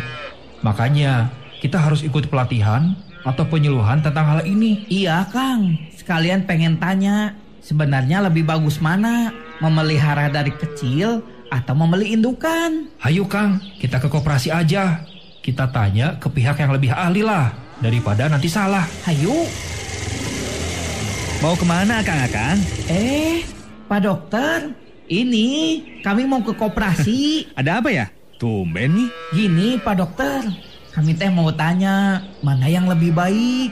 Makanya 0.62 1.34
kita 1.62 1.81
harus 1.81 2.05
ikut 2.05 2.29
pelatihan 2.29 2.93
atau 3.25 3.41
penyuluhan 3.50 4.05
tentang 4.05 4.38
hal 4.38 4.41
ini. 4.45 4.86
Iya 4.86 5.25
Kang, 5.34 5.77
sekalian 5.98 6.45
pengen 6.45 6.77
tanya. 6.77 7.34
Sebenarnya 7.65 8.22
lebih 8.22 8.45
bagus 8.45 8.77
mana? 8.77 9.34
Memelihara 9.57 10.29
dari 10.29 10.53
kecil 10.53 11.25
atau 11.50 11.74
membeli 11.74 12.13
indukan? 12.13 12.86
Hayo 13.01 13.25
Kang, 13.25 13.57
kita 13.81 13.98
ke 13.98 14.05
koperasi 14.05 14.53
aja. 14.53 15.01
Kita 15.46 15.70
tanya 15.70 16.18
ke 16.18 16.25
pihak 16.25 16.58
yang 16.58 16.74
lebih 16.74 16.90
ahli 16.90 17.22
lah 17.22 17.54
daripada 17.78 18.25
nanti 18.25 18.50
salah. 18.50 18.82
Hayu. 19.06 19.46
Mau 21.38 21.54
ke 21.54 21.62
mana 21.62 22.02
Kang 22.02 22.18
Akang? 22.18 22.58
Eh, 22.90 23.46
Pak 23.86 24.02
Dokter, 24.02 24.74
ini 25.06 25.78
kami 26.02 26.25
mau 26.25 26.42
ke 26.42 26.50
koperasi. 26.58 27.46
Ada 27.62 27.78
apa 27.78 27.94
ya? 27.94 28.10
Tumben 28.42 28.98
nih. 28.98 29.10
Gini 29.38 29.68
Pak 29.78 29.96
Dokter, 30.02 30.50
kami 30.98 31.14
teh 31.14 31.30
mau 31.30 31.54
tanya 31.54 32.25
mana 32.42 32.66
yang 32.66 32.90
lebih 32.90 33.14
baik? 33.14 33.70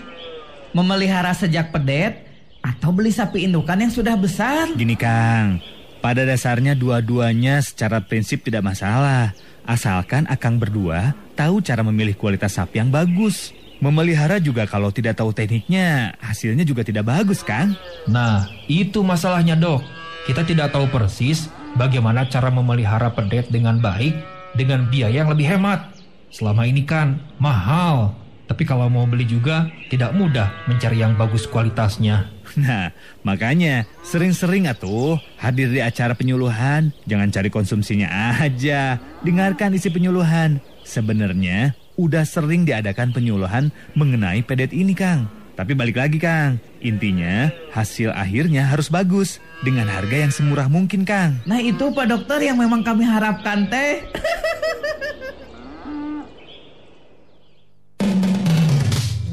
Memelihara 0.78 1.34
sejak 1.34 1.74
pedet 1.74 2.22
atau 2.62 2.94
beli 2.94 3.10
sapi 3.10 3.50
indukan 3.50 3.82
yang 3.82 3.90
sudah 3.90 4.14
besar? 4.14 4.70
Gini 4.78 4.94
Kang, 4.94 5.58
pada 6.06 6.22
dasarnya 6.22 6.78
dua-duanya 6.78 7.66
secara 7.66 7.98
prinsip 7.98 8.46
tidak 8.46 8.62
masalah. 8.62 9.34
Asalkan 9.66 10.30
Akang 10.30 10.62
berdua 10.62 11.23
tahu 11.36 11.60
cara 11.60 11.82
memilih 11.82 12.16
kualitas 12.16 12.56
sapi 12.56 12.80
yang 12.80 12.94
bagus. 12.94 13.52
Memelihara 13.84 14.40
juga 14.40 14.64
kalau 14.64 14.96
tidak 14.96 15.20
tahu 15.20 15.36
tekniknya, 15.36 16.16
hasilnya 16.24 16.64
juga 16.64 16.88
tidak 16.88 17.04
bagus 17.04 17.44
kan? 17.44 17.76
Nah, 18.08 18.48
itu 18.72 19.04
masalahnya 19.04 19.60
dok. 19.60 19.84
Kita 20.24 20.48
tidak 20.48 20.72
tahu 20.72 20.88
persis 20.88 21.52
bagaimana 21.76 22.24
cara 22.32 22.48
memelihara 22.48 23.12
pedet 23.12 23.52
dengan 23.52 23.84
baik 23.84 24.16
dengan 24.56 24.88
biaya 24.88 25.26
yang 25.26 25.30
lebih 25.34 25.52
hemat. 25.52 25.92
Selama 26.32 26.64
ini 26.64 26.88
kan 26.88 27.20
mahal. 27.38 28.16
Tapi 28.48 28.64
kalau 28.64 28.88
mau 28.88 29.04
beli 29.04 29.28
juga 29.28 29.68
tidak 29.92 30.16
mudah 30.16 30.48
mencari 30.70 31.04
yang 31.04 31.20
bagus 31.20 31.44
kualitasnya. 31.44 32.30
Nah, 32.54 32.94
makanya 33.26 33.90
sering-sering 34.06 34.70
atuh 34.70 35.18
hadir 35.42 35.74
di 35.74 35.82
acara 35.82 36.14
penyuluhan. 36.14 36.94
Jangan 37.10 37.34
cari 37.34 37.50
konsumsinya 37.50 38.38
aja. 38.42 39.02
Dengarkan 39.26 39.74
isi 39.74 39.90
penyuluhan. 39.90 40.62
Sebenarnya 40.86 41.74
udah 41.98 42.22
sering 42.28 42.68
diadakan 42.68 43.16
penyuluhan 43.16 43.72
mengenai 43.98 44.46
pedet 44.46 44.76
ini, 44.76 44.94
Kang. 44.94 45.26
Tapi 45.54 45.78
balik 45.78 46.02
lagi 46.02 46.18
Kang, 46.18 46.58
intinya 46.82 47.46
hasil 47.78 48.10
akhirnya 48.10 48.74
harus 48.74 48.90
bagus 48.90 49.38
dengan 49.62 49.86
harga 49.86 50.26
yang 50.26 50.34
semurah 50.34 50.66
mungkin 50.66 51.06
Kang. 51.06 51.46
Nah 51.46 51.62
itu 51.62 51.94
Pak 51.94 52.10
Dokter 52.10 52.42
yang 52.42 52.58
memang 52.58 52.82
kami 52.82 53.06
harapkan 53.06 53.70
teh. 53.70 54.02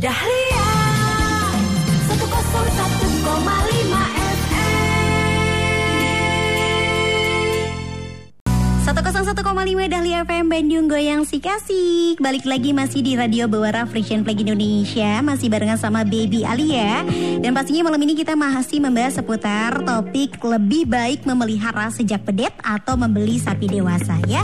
Dahlia 0.05 0.50
101,5 9.21 9.93
Dahlia 9.93 10.25
FM 10.25 10.49
Bandung 10.49 10.89
Goyang 10.89 11.29
si 11.29 11.45
kasih 11.45 12.17
Balik 12.17 12.49
lagi 12.49 12.73
masih 12.73 13.05
di 13.05 13.21
Radio 13.21 13.53
Bawara 13.53 13.85
Frisian 13.85 14.25
Flag 14.25 14.41
Indonesia. 14.41 15.21
Masih 15.21 15.53
barengan 15.53 15.77
sama 15.77 16.09
Baby 16.09 16.41
Alia. 16.49 17.05
Dan 17.37 17.53
pastinya 17.53 17.85
malam 17.85 18.01
ini 18.01 18.17
kita 18.17 18.33
masih 18.33 18.81
membahas 18.81 19.21
seputar 19.21 19.85
topik 19.85 20.41
Lebih 20.41 20.89
baik 20.89 21.29
memelihara 21.29 21.93
sejak 21.93 22.25
pedet 22.25 22.57
atau 22.65 22.97
membeli 22.97 23.37
sapi 23.37 23.69
dewasa 23.69 24.17
ya. 24.25 24.41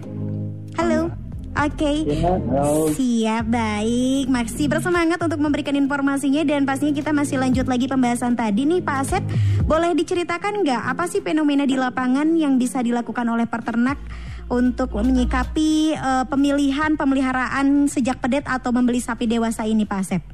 Halo. 0.76 1.12
Oke, 1.52 2.08
Ya, 2.08 2.32
halo. 2.32 2.88
siap 2.96 3.44
baik. 3.52 4.24
Masih 4.32 4.72
bersemangat 4.72 5.20
untuk 5.20 5.36
memberikan 5.36 5.76
informasinya 5.76 6.40
dan 6.48 6.64
pastinya 6.64 6.96
kita 6.96 7.12
masih 7.12 7.36
lanjut 7.36 7.68
lagi 7.68 7.84
pembahasan 7.92 8.32
tadi 8.32 8.64
nih 8.64 8.80
Pak 8.80 8.96
Asep. 9.04 9.20
Boleh 9.68 9.92
diceritakan 9.92 10.64
nggak 10.64 10.82
apa 10.96 11.04
sih 11.12 11.20
fenomena 11.20 11.68
di 11.68 11.76
lapangan 11.76 12.24
yang 12.40 12.56
bisa 12.56 12.80
dilakukan 12.80 13.28
oleh 13.28 13.44
peternak 13.44 14.00
untuk 14.48 14.96
menyikapi 14.96 15.92
eh, 15.92 16.24
pemilihan 16.24 16.96
pemeliharaan 16.96 17.84
sejak 17.84 18.16
pedet 18.24 18.48
atau 18.48 18.72
membeli 18.72 19.04
sapi 19.04 19.28
dewasa 19.28 19.68
ini 19.68 19.84
Pak 19.84 20.00
Asep? 20.00 20.31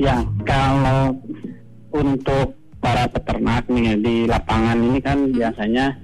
Ya, 0.00 0.24
kalau 0.48 1.20
untuk 1.92 2.56
para 2.80 3.04
peternak 3.12 3.68
nih 3.68 3.94
di 4.00 4.16
lapangan 4.24 4.80
ini 4.80 4.98
kan 5.04 5.30
biasanya 5.30 5.94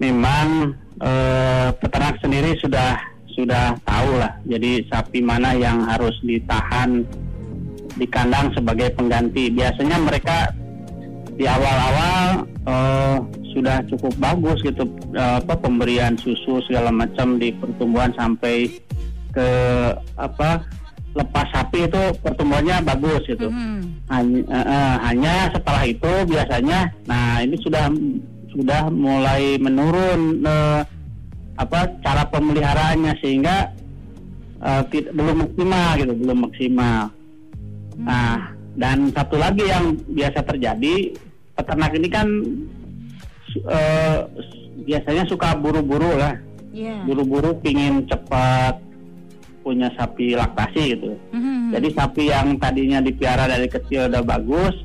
memang 0.00 0.74
eh, 0.98 1.68
peternak 1.76 2.16
sendiri 2.24 2.56
sudah 2.58 2.96
sudah 3.36 3.76
tahu 3.84 4.10
lah. 4.18 4.34
Jadi 4.48 4.88
sapi 4.88 5.20
mana 5.20 5.52
yang 5.54 5.84
harus 5.84 6.16
ditahan 6.24 7.04
di 7.94 8.06
kandang 8.08 8.50
sebagai 8.56 8.90
pengganti. 8.96 9.52
Biasanya 9.52 9.96
mereka 10.00 10.50
di 11.36 11.44
awal-awal 11.44 12.48
eh, 12.66 13.16
sudah 13.52 13.84
cukup 13.92 14.16
bagus 14.16 14.58
gitu 14.64 14.88
eh, 15.12 15.44
apa 15.44 15.54
pemberian 15.60 16.16
susu 16.16 16.64
segala 16.64 16.88
macam 16.88 17.36
di 17.36 17.52
pertumbuhan 17.52 18.16
sampai 18.16 18.66
ke 19.30 19.48
apa 20.18 20.64
lepas 21.10 21.46
sapi 21.50 21.84
itu 21.84 22.02
pertumbuhannya 22.22 22.86
bagus 22.86 23.22
gitu. 23.26 23.50
Hanya, 24.06 24.40
eh, 24.46 24.66
eh, 24.66 24.94
hanya 25.06 25.34
setelah 25.50 25.82
itu 25.82 26.12
biasanya, 26.26 26.90
nah 27.06 27.42
ini 27.42 27.56
sudah 27.58 27.90
sudah 28.50 28.90
mulai 28.90 29.58
menurun 29.58 30.42
eh, 30.42 30.80
apa 31.54 31.78
cara 32.00 32.26
pemeliharaannya 32.26 33.12
sehingga 33.18 33.70
eh, 34.58 34.82
tid- 34.90 35.10
belum 35.10 35.46
maksimal 35.46 35.88
gitu, 35.96 36.12
belum 36.14 36.38
maksimal. 36.46 37.02
Nah, 38.00 38.54
dan 38.74 39.10
satu 39.10 39.36
lagi 39.36 39.66
yang 39.66 39.92
biasa 40.08 40.46
terjadi 40.46 41.12
peternak 41.54 41.92
ini 41.92 42.08
kan 42.08 42.26
eh, 43.66 44.18
biasanya 44.80 45.26
suka 45.26 45.58
buru-buru 45.58 46.16
lah, 46.16 46.34
buru-buru 47.04 47.58
pingin 47.60 48.06
cepat 48.06 48.78
punya 49.80 49.96
sapi 49.96 50.36
laktasi 50.36 50.82
gitu. 50.92 51.16
Mhm. 51.32 51.72
Jadi 51.72 51.88
sapi 51.96 52.22
yang 52.28 52.60
tadinya 52.60 53.00
dipiara 53.00 53.48
dari 53.48 53.64
kecil 53.64 54.12
udah 54.12 54.20
bagus, 54.20 54.76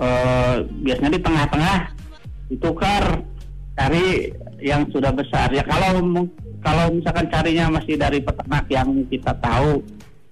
eh, 0.00 0.64
biasanya 0.88 1.12
di 1.12 1.20
tengah-tengah 1.20 1.78
ditukar 2.48 3.04
cari 3.76 4.32
yang 4.64 4.88
sudah 4.88 5.12
besar. 5.12 5.52
Ya 5.52 5.60
kalau 5.68 6.00
kalau 6.64 6.96
misalkan 6.96 7.28
carinya 7.28 7.76
masih 7.76 8.00
dari 8.00 8.24
peternak 8.24 8.64
yang 8.72 8.88
kita 9.12 9.36
tahu 9.36 9.84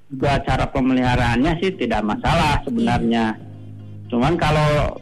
juga 0.08 0.40
cara 0.48 0.64
pemeliharaannya 0.72 1.60
sih 1.60 1.76
tidak 1.76 2.08
masalah 2.08 2.64
sebenarnya. 2.64 3.36
Cuman 4.08 4.40
kalau 4.40 4.96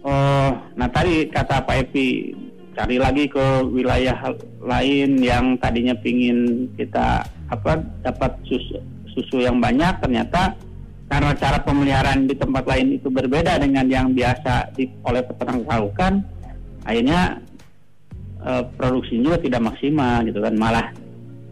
eh, 0.00 0.50
nah 0.80 0.88
tadi 0.88 1.28
kata 1.28 1.60
Pak 1.60 1.92
Epi 1.92 2.32
cari 2.72 2.96
lagi 2.96 3.28
ke 3.28 3.68
wilayah 3.68 4.16
lain 4.64 5.20
yang 5.20 5.60
tadinya 5.60 5.92
pingin 6.00 6.72
kita 6.80 7.35
apa 7.46 7.78
dapat 8.02 8.32
susu, 8.46 8.78
susu 9.14 9.42
yang 9.42 9.62
banyak 9.62 10.02
ternyata 10.02 10.54
karena 11.06 11.30
cara 11.38 11.62
pemeliharaan 11.62 12.26
di 12.26 12.34
tempat 12.34 12.66
lain 12.66 12.98
itu 12.98 13.06
berbeda 13.06 13.62
dengan 13.62 13.86
yang 13.86 14.10
biasa 14.10 14.74
di, 14.74 14.90
oleh 15.06 15.22
peternak 15.22 15.62
lakukan 15.62 16.26
akhirnya 16.82 17.38
eh, 18.42 18.62
produksinya 18.74 19.38
tidak 19.38 19.62
maksimal 19.62 20.26
gitu 20.26 20.42
kan 20.42 20.54
malah 20.58 20.86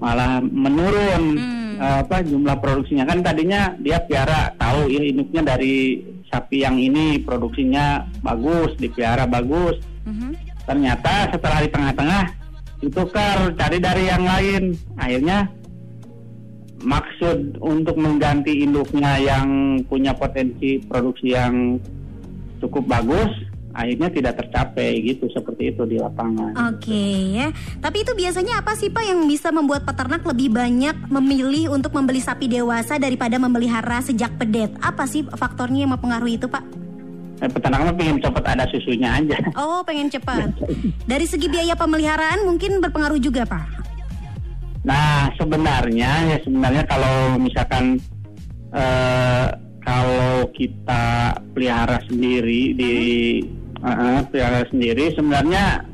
malah 0.03 0.43
menurun 0.43 1.39
Hmm. 1.75 1.83
eh, 1.83 1.99
apa 2.07 2.23
jumlah 2.23 2.55
produksinya 2.63 3.03
kan 3.03 3.19
tadinya 3.23 3.75
dia 3.83 3.99
piara 4.03 4.55
tahu 4.59 4.87
ini 4.91 5.11
induknya 5.11 5.55
dari 5.55 6.03
sapi 6.31 6.63
yang 6.63 6.79
ini 6.79 7.19
produksinya 7.19 8.03
bagus 8.23 8.75
dipiara 8.79 9.27
bagus 9.27 9.79
Mhm. 10.07 10.35
ternyata 10.67 11.31
setelah 11.35 11.59
di 11.63 11.71
tengah-tengah 11.71 12.25
ditukar 12.79 13.55
cari 13.59 13.79
dari 13.83 14.03
yang 14.07 14.23
lain 14.23 14.63
akhirnya 14.95 15.51
maksud 16.85 17.59
untuk 17.65 17.97
mengganti 17.97 18.63
induknya 18.63 19.17
yang 19.19 19.81
punya 19.89 20.13
potensi 20.13 20.79
produksi 20.85 21.33
yang 21.33 21.81
cukup 22.61 22.85
bagus 22.87 23.33
akhirnya 23.75 24.09
tidak 24.09 24.35
tercapai 24.39 25.03
gitu 25.03 25.27
seperti 25.35 25.75
itu 25.75 25.83
di 25.85 25.99
lapangan. 25.99 26.55
Oke 26.71 27.35
ya. 27.35 27.51
Tapi 27.83 28.07
itu 28.07 28.15
biasanya 28.15 28.63
apa 28.63 28.79
sih 28.79 28.89
Pak 28.89 29.03
yang 29.03 29.27
bisa 29.27 29.51
membuat 29.51 29.83
peternak 29.83 30.23
lebih 30.23 30.55
banyak 30.55 30.95
memilih 31.11 31.75
untuk 31.75 31.91
membeli 31.91 32.23
sapi 32.23 32.47
dewasa 32.47 32.97
daripada 33.03 33.37
memelihara 33.37 33.99
sejak 34.01 34.31
pedet? 34.39 34.71
Apa 34.79 35.11
sih 35.11 35.27
faktornya 35.27 35.85
yang 35.85 35.93
mempengaruhi 35.99 36.39
itu 36.39 36.47
Pak? 36.47 36.63
Eh, 37.43 37.51
peternak 37.51 37.83
mah 37.83 37.95
pengen 37.99 38.23
cepat 38.23 38.45
ada 38.47 38.65
susunya 38.71 39.11
aja. 39.11 39.37
Oh 39.59 39.83
pengen 39.83 40.07
cepat. 40.07 40.55
Dari 41.11 41.27
segi 41.27 41.51
biaya 41.51 41.75
pemeliharaan 41.75 42.47
mungkin 42.47 42.79
berpengaruh 42.79 43.19
juga 43.19 43.43
Pak. 43.43 43.84
Nah 44.85 45.33
sebenarnya 45.41 46.11
ya 46.29 46.39
sebenarnya 46.45 46.85
kalau 46.85 47.41
misalkan 47.41 47.97
eh, 48.71 49.47
kalau 49.81 50.49
kita 50.53 51.33
pelihara 51.57 52.01
sendiri 52.05 52.77
di 52.77 52.95
eh, 53.81 54.21
pelihara 54.29 54.69
sendiri 54.69 55.13
sebenarnya 55.17 55.85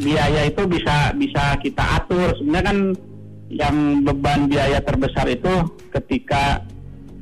biaya 0.00 0.48
itu 0.48 0.64
bisa 0.64 1.12
bisa 1.16 1.60
kita 1.60 1.84
atur. 2.00 2.32
Sebenarnya 2.40 2.66
kan 2.72 2.78
yang 3.52 3.76
beban 4.02 4.48
biaya 4.50 4.80
terbesar 4.82 5.28
itu 5.30 5.52
ketika 5.94 6.64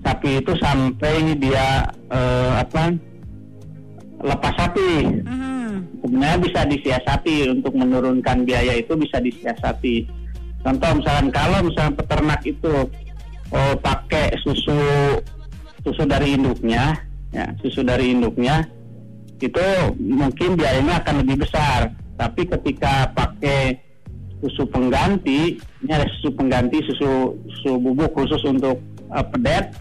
sapi 0.07 0.41
itu 0.41 0.53
sampai 0.63 1.35
dia 1.37 1.91
eh, 2.11 2.53
apa 2.55 2.95
lepas 4.25 4.55
sapi 4.57 5.21
Mhm. 5.27 6.01
sebenarnya 6.01 6.39
bisa 6.39 6.61
disiasati 6.65 7.51
untuk 7.51 7.75
menurunkan 7.77 8.47
biaya 8.47 8.79
itu 8.79 8.95
bisa 8.95 9.19
disiasati. 9.21 10.24
Contoh 10.65 10.91
misalkan 10.97 11.29
kalau 11.29 11.59
misalnya 11.61 11.93
peternak 12.01 12.41
itu 12.43 12.75
oh, 13.53 13.75
pakai 13.85 14.33
susu 14.41 14.81
susu 15.85 16.03
dari 16.09 16.33
induknya, 16.35 16.97
ya 17.31 17.53
susu 17.61 17.85
dari 17.85 18.17
induknya 18.17 18.65
itu 19.37 19.67
mungkin 20.01 20.57
biayanya 20.57 21.05
akan 21.05 21.21
lebih 21.21 21.45
besar. 21.45 21.93
Tapi 22.17 22.49
ketika 22.49 23.13
pakai 23.13 23.77
susu 24.41 24.65
pengganti, 24.65 25.61
ini 25.85 25.91
ada 25.93 26.09
susu 26.17 26.33
pengganti 26.33 26.81
susu 26.89 27.37
susu 27.53 27.77
bubuk 27.77 28.09
khusus 28.17 28.41
untuk 28.49 28.81
eh, 29.13 29.27
pedet 29.37 29.77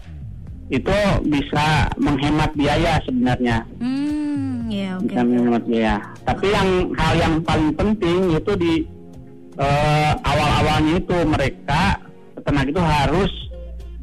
itu 0.68 0.96
bisa 1.28 1.92
menghemat 2.00 2.48
biaya 2.56 2.96
sebenarnya 3.04 3.68
Hmm, 3.76 4.64
ya 4.72 4.96
oke. 4.96 5.12
bisa 5.12 5.20
menghemat 5.20 5.64
biaya. 5.64 5.96
Tapi 6.24 6.46
yang 6.48 6.68
hal 6.96 7.14
yang 7.16 7.34
paling 7.40 7.72
penting 7.72 8.32
itu 8.32 8.52
di 8.56 8.74
eh, 9.56 10.12
awal-awalnya 10.22 10.98
itu 10.98 11.16
mereka 11.26 12.00
peternak 12.34 12.66
itu 12.70 12.82
harus 12.82 13.32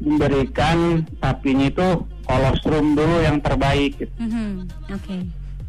memberikan 0.02 1.06
sapinya 1.22 1.66
itu 1.70 1.88
kolostrum 2.26 2.98
dulu 2.98 3.22
yang 3.22 3.38
terbaik, 3.38 3.98
gitu. 3.98 4.12
Mhm, 4.18 4.66
Oke. 4.90 5.16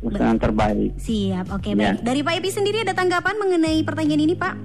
Usaha 0.03 0.35
yang 0.35 0.41
terbaik. 0.41 0.91
Siap, 0.99 1.47
oke 1.47 1.69
Ya. 1.71 1.95
baik. 1.95 2.03
Dari 2.03 2.19
Pak 2.27 2.33
Epi 2.43 2.49
sendiri 2.51 2.77
ada 2.83 2.91
tanggapan 2.91 3.39
mengenai 3.39 3.79
pertanyaan 3.87 4.23
ini 4.27 4.35
Pak? 4.35 4.55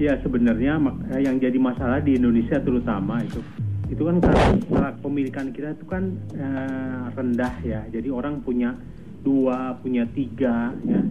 Ya 0.00 0.16
sebenarnya 0.24 0.80
eh, 1.12 1.20
yang 1.28 1.36
jadi 1.36 1.60
masalah 1.60 2.00
di 2.00 2.16
Indonesia 2.16 2.56
terutama 2.56 3.20
itu 3.20 3.44
itu 3.92 4.00
kan 4.00 4.16
karena 4.22 4.96
pemilikan 5.04 5.52
kita 5.52 5.76
itu 5.76 5.84
kan 5.84 6.16
eh, 6.32 7.02
rendah 7.12 7.54
ya. 7.60 7.84
Jadi 7.92 8.08
orang 8.08 8.40
punya 8.40 8.72
dua, 9.20 9.76
punya 9.84 10.08
tiga 10.16 10.72
ya. 10.88 11.02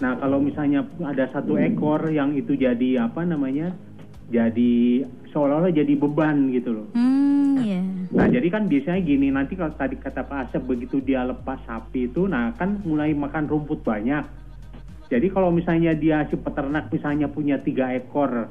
Nah 0.00 0.16
kalau 0.16 0.40
misalnya 0.40 0.80
ada 1.04 1.28
satu 1.28 1.60
ekor 1.60 2.08
yang 2.08 2.32
itu 2.32 2.56
jadi 2.56 3.04
apa 3.04 3.22
namanya? 3.22 3.70
Jadi 4.32 5.04
seolah-olah 5.30 5.70
jadi 5.70 5.92
beban 5.94 6.48
gitu 6.50 6.72
loh. 6.72 6.88
Hmm, 6.96 7.60
ya. 7.60 7.84
Nah 8.16 8.26
jadi 8.26 8.48
kan 8.48 8.66
biasanya 8.66 9.00
gini 9.04 9.28
nanti 9.28 9.54
kalau 9.54 9.76
tadi 9.76 10.00
kata 10.00 10.24
Pak 10.24 10.50
Asep 10.50 10.62
begitu 10.64 11.04
dia 11.04 11.22
lepas 11.22 11.60
sapi 11.68 12.08
itu, 12.08 12.24
nah 12.24 12.50
kan 12.56 12.80
mulai 12.82 13.12
makan 13.12 13.46
rumput 13.46 13.84
banyak. 13.84 14.24
Jadi 15.10 15.26
kalau 15.28 15.50
misalnya 15.50 15.92
dia 15.92 16.24
si 16.30 16.38
peternak 16.38 16.88
misalnya 16.88 17.26
punya 17.26 17.58
tiga 17.58 17.90
ekor 17.92 18.46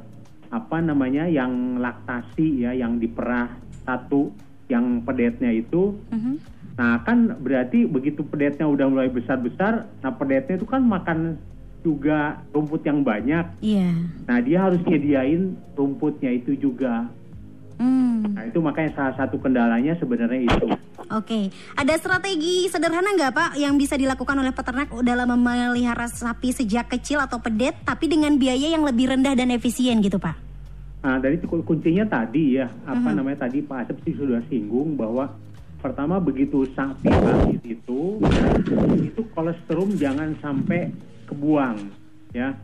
apa 0.52 0.78
namanya 0.84 1.26
yang 1.26 1.80
laktasi 1.80 2.68
ya, 2.68 2.76
yang 2.76 3.00
diperah 3.00 3.48
satu, 3.88 4.30
yang 4.68 5.02
pedetnya 5.02 5.50
itu, 5.56 5.96
Mhm. 6.12 6.36
Nah 6.80 7.04
kan 7.04 7.36
berarti 7.44 7.84
begitu 7.84 8.24
pedetnya 8.24 8.64
udah 8.64 8.88
mulai 8.88 9.12
besar 9.12 9.36
besar, 9.36 9.92
nah 10.00 10.16
pedetnya 10.16 10.56
itu 10.56 10.64
kan 10.64 10.80
makan 10.80 11.36
juga 11.84 12.40
rumput 12.56 12.88
yang 12.88 13.04
banyak. 13.04 13.60
Iya. 13.60 13.92
Nah 14.24 14.38
dia 14.40 14.64
harus 14.64 14.80
sediain 14.88 15.60
rumputnya 15.76 16.32
itu 16.32 16.56
juga. 16.56 17.12
Hmm. 17.80 18.32
Nah 18.32 18.48
itu 18.48 18.64
makanya 18.64 18.96
salah 18.96 19.16
satu 19.20 19.36
kendalanya 19.40 19.96
sebenarnya 20.00 20.48
itu. 20.48 20.68
Oke, 21.10 21.52
ada 21.74 21.96
strategi 22.00 22.68
sederhana 22.72 23.12
nggak 23.16 23.34
Pak 23.34 23.52
yang 23.58 23.76
bisa 23.76 24.00
dilakukan 24.00 24.40
oleh 24.40 24.56
peternak 24.56 24.92
dalam 25.04 25.36
memelihara 25.36 26.08
sapi 26.08 26.56
sejak 26.56 26.92
kecil 26.92 27.20
atau 27.20 27.44
pedet, 27.44 27.76
tapi 27.84 28.08
dengan 28.08 28.36
biaya 28.40 28.72
yang 28.72 28.88
lebih 28.88 29.12
rendah 29.12 29.36
dan 29.36 29.52
efisien 29.52 30.00
gitu 30.00 30.16
Pak? 30.16 30.36
Nah, 31.00 31.16
dari 31.18 31.40
ku- 31.40 31.64
kuncinya 31.64 32.04
tadi 32.04 32.60
ya, 32.60 32.68
apa 32.84 33.16
namanya 33.16 33.48
tadi 33.48 33.64
Pak 33.64 33.88
Asep 33.88 33.98
sih 34.04 34.14
sudah 34.20 34.44
singgung 34.52 35.00
bahwa 35.00 35.32
pertama 35.80 36.20
begitu 36.20 36.68
sapi 36.76 37.08
lahir 37.10 37.60
itu, 37.64 38.20
itu 39.00 39.22
kolostrum 39.32 39.90
jangan 39.96 40.36
sampai 40.44 40.92
kebuang, 41.26 41.78
ya. 42.36 42.56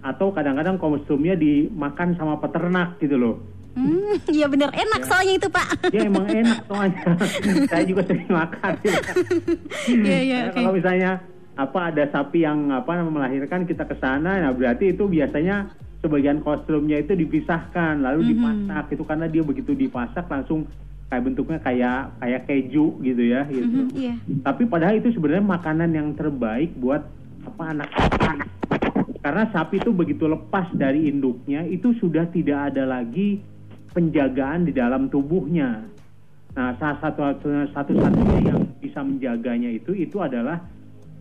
Atau 0.00 0.32
kadang-kadang 0.32 0.80
kolostrumnya 0.80 1.36
dimakan 1.36 2.16
sama 2.16 2.40
peternak 2.40 2.96
gitu 3.00 3.16
loh. 3.16 3.36
Hmm, 3.70 4.18
iya 4.26 4.50
bener 4.50 4.72
enak 4.74 5.06
soalnya 5.06 5.34
itu 5.38 5.48
Pak. 5.48 5.68
Ya 5.94 6.08
emang 6.08 6.26
enak 6.26 6.58
soalnya. 6.66 7.06
Saya 7.70 7.84
juga 7.86 8.02
sering 8.02 8.26
makan. 8.26 8.72
ya. 8.82 9.00
Iya 9.86 10.18
iya. 10.20 10.38
Karena 10.40 10.50
oke. 10.50 10.56
Kalau 10.58 10.72
misalnya 10.74 11.10
apa 11.54 11.80
ada 11.92 12.04
sapi 12.10 12.42
yang 12.42 12.72
apa 12.72 12.98
melahirkan 13.04 13.68
kita 13.68 13.86
ke 13.86 13.94
sana, 14.02 14.42
nah 14.42 14.50
berarti 14.50 14.96
itu 14.96 15.06
biasanya 15.06 15.70
sebagian 16.00 16.40
kostrumnya 16.40 16.96
itu 16.96 17.12
dipisahkan 17.12 18.00
lalu 18.00 18.32
dipasak 18.32 18.84
itu 18.96 19.04
karena 19.04 19.26
dia 19.28 19.42
begitu 19.44 19.76
dipasak 19.76 20.24
langsung 20.32 20.64
kayak 21.10 21.26
bentuknya 21.26 21.58
kayak 21.58 22.00
kayak 22.22 22.42
keju 22.46 22.86
gitu 23.02 23.22
ya 23.26 23.42
gitu. 23.50 23.66
Mhm, 23.66 23.90
Iya. 23.98 24.14
Tapi 24.46 24.62
padahal 24.70 25.02
itu 25.02 25.10
sebenarnya 25.10 25.42
makanan 25.42 25.90
yang 25.90 26.08
terbaik 26.14 26.70
buat 26.78 27.02
apa 27.42 27.62
anak 27.74 27.90
sapi. 27.98 28.46
Karena 29.20 29.44
sapi 29.50 29.82
itu 29.82 29.90
begitu 29.90 30.30
lepas 30.30 30.70
dari 30.72 31.10
induknya 31.10 31.66
itu 31.66 31.92
sudah 31.98 32.30
tidak 32.30 32.72
ada 32.72 32.86
lagi 32.86 33.42
penjagaan 33.90 34.70
di 34.70 34.72
dalam 34.72 35.10
tubuhnya. 35.10 35.82
Nah, 36.54 36.78
salah 36.78 36.98
satu 37.02 37.34
satu-satunya 37.74 38.38
yang 38.46 38.60
bisa 38.78 39.02
menjaganya 39.02 39.70
itu 39.70 39.90
itu 39.92 40.22
adalah 40.22 40.62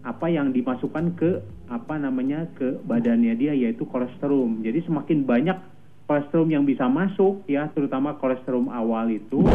apa 0.06 0.32
yang 0.32 0.54
dimasukkan 0.54 1.18
ke 1.18 1.42
apa 1.70 1.98
namanya 1.98 2.46
ke 2.56 2.78
badannya 2.86 3.34
dia 3.36 3.58
yaitu 3.58 3.90
kolostrum. 3.90 4.62
Jadi 4.62 4.86
semakin 4.86 5.26
banyak 5.26 5.58
kolostrum 6.10 6.50
yang 6.50 6.66
bisa 6.66 6.90
masuk 6.90 7.46
ya, 7.46 7.70
terutama 7.70 8.18
kolostrum 8.18 8.74
awal 8.74 9.06
itu 9.14 9.46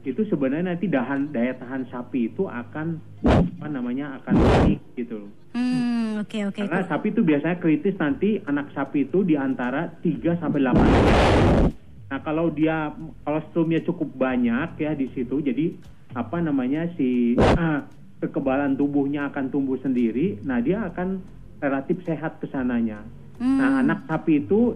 itu 0.00 0.24
sebenarnya 0.32 0.72
nanti 0.72 0.88
dahan 0.88 1.28
daya 1.28 1.52
tahan 1.60 1.84
sapi 1.92 2.32
itu 2.32 2.48
akan 2.48 2.96
apa 3.20 3.66
namanya 3.68 4.16
akan 4.16 4.32
naik 4.32 4.80
gitu 4.96 5.28
loh. 5.28 5.30
Hmm, 5.52 6.24
oke 6.24 6.48
oke. 6.48 6.56
Karena 6.64 6.88
sapi 6.88 7.12
itu 7.12 7.20
biasanya 7.20 7.60
kritis 7.60 8.00
nanti 8.00 8.40
anak 8.48 8.72
sapi 8.72 9.04
itu 9.04 9.20
di 9.28 9.36
antara 9.36 9.92
3 10.00 10.40
sampai 10.40 10.64
8 10.64 11.68
Nah, 12.10 12.18
kalau 12.26 12.50
dia 12.50 12.90
kolostrumnya 13.22 13.84
cukup 13.86 14.10
banyak 14.16 14.82
ya 14.82 14.96
di 14.98 15.06
situ 15.14 15.38
jadi 15.44 15.78
apa 16.16 16.42
namanya 16.42 16.90
si 16.98 17.38
ah, 17.38 17.86
kekebalan 18.24 18.74
tubuhnya 18.74 19.28
akan 19.28 19.52
tumbuh 19.52 19.76
sendiri. 19.84 20.40
Nah, 20.48 20.64
dia 20.64 20.90
akan 20.90 21.20
relatif 21.60 22.00
sehat 22.08 22.40
ke 22.40 22.48
sananya. 22.48 23.04
Hmm. 23.36 23.60
Nah, 23.60 23.84
anak 23.84 24.08
sapi 24.08 24.42
itu 24.42 24.74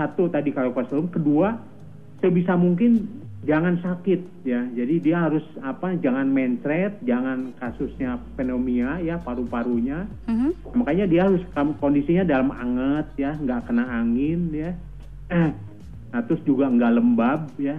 satu 0.00 0.32
tadi 0.32 0.48
kalau 0.56 0.72
kolostrum, 0.72 1.12
kedua 1.12 1.60
sebisa 2.24 2.56
mungkin 2.56 3.04
jangan 3.44 3.76
sakit 3.80 4.44
ya. 4.48 4.64
Jadi 4.72 4.94
dia 5.00 5.28
harus 5.28 5.44
apa? 5.60 5.92
Jangan 6.00 6.28
mencret, 6.28 6.96
jangan 7.04 7.52
kasusnya 7.60 8.16
pneumonia 8.36 9.00
ya 9.04 9.20
paru-parunya. 9.20 10.08
Mhm. 10.24 10.76
Makanya 10.76 11.04
dia 11.04 11.28
harus 11.28 11.44
kondisinya 11.80 12.24
dalam 12.24 12.48
anget 12.52 13.06
ya, 13.20 13.32
nggak 13.36 13.68
kena 13.68 13.84
angin 13.84 14.40
ya. 14.52 14.72
Nah 16.10 16.26
terus 16.26 16.42
juga 16.42 16.66
nggak 16.66 16.94
lembab 16.98 17.54
ya. 17.54 17.78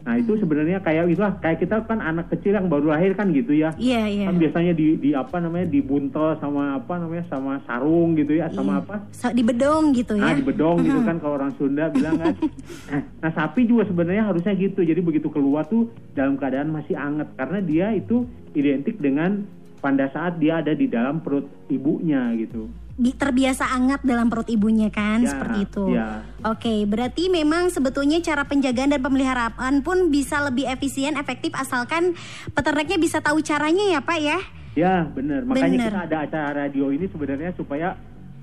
Nah 0.00 0.16
itu 0.16 0.32
sebenarnya 0.34 0.80
kayak 0.80 1.08
itulah 1.08 1.36
kayak 1.38 1.60
kita 1.60 1.84
kan 1.84 2.00
anak 2.00 2.28
kecil 2.28 2.56
yang 2.56 2.66
baru 2.66 2.92
lahir 2.92 3.12
kan 3.12 3.28
gitu 3.30 3.52
ya. 3.52 3.70
Iya 3.76 4.02
iya. 4.06 4.24
Kan 4.26 4.36
biasanya 4.36 4.72
di, 4.72 4.96
di 4.96 5.10
apa 5.12 5.36
namanya 5.38 5.68
dibuntel 5.68 6.36
sama 6.38 6.76
apa 6.76 6.96
namanya 6.96 7.24
sama 7.28 7.60
sarung 7.64 8.16
gitu 8.16 8.32
ya, 8.34 8.48
sama 8.50 8.72
Iya. 8.72 8.82
apa? 8.82 8.94
So- 9.12 9.34
di 9.34 9.42
bedong 9.42 9.92
gitu 9.92 10.16
ya. 10.16 10.32
di 10.32 10.42
bedong 10.42 10.78
gitu 10.80 11.00
kan 11.02 11.16
kalau 11.18 11.34
orang 11.36 11.52
Sunda 11.54 11.88
bilang 11.88 12.16
kan. 12.16 12.34
Nah 13.22 13.30
sapi 13.30 13.64
juga 13.64 13.84
sebenarnya 13.84 14.26
harusnya 14.26 14.52
gitu. 14.52 14.80
Jadi 14.80 15.00
begitu 15.00 15.28
keluar 15.28 15.64
tuh 15.64 15.86
dalam 16.12 16.34
keadaan 16.34 16.70
masih 16.70 16.96
anget 16.96 17.28
karena 17.34 17.58
dia 17.60 17.86
itu 17.92 18.24
identik 18.52 18.96
dengan 18.96 19.44
pada 19.78 20.08
saat 20.08 20.36
dia 20.36 20.60
ada 20.60 20.72
di 20.72 20.84
dalam 20.84 21.20
perut 21.20 21.48
ibunya 21.68 22.32
gitu. 22.36 22.68
Bi- 23.00 23.16
terbiasa 23.16 23.64
anget 23.66 24.04
dalam 24.04 24.28
perut 24.28 24.44
ibunya 24.46 24.92
kan 24.92 25.24
Ya, 25.24 25.32
seperti 25.32 25.58
itu. 25.64 25.84
ya. 25.96 26.20
Oke, 26.44 26.84
berarti 26.84 27.32
memang 27.32 27.72
sebetulnya 27.72 28.20
cara 28.20 28.44
penjagaan 28.44 28.92
dan 28.92 29.00
pemeliharaan 29.00 29.80
pun 29.80 30.12
bisa 30.12 30.44
lebih 30.44 30.68
efisien, 30.68 31.16
efektif 31.16 31.56
asalkan 31.56 32.12
peternaknya 32.52 33.00
bisa 33.00 33.24
tahu 33.24 33.40
caranya 33.40 33.88
ya 33.88 34.00
Pak 34.04 34.18
ya. 34.20 34.38
Ya, 34.76 34.94
benar. 35.08 35.48
Makanya 35.48 35.66
Bener. 35.66 35.90
kita 35.90 36.00
ada 36.06 36.18
acara 36.22 36.48
radio 36.68 36.92
ini 36.92 37.08
sebenarnya 37.08 37.56
supaya 37.56 37.96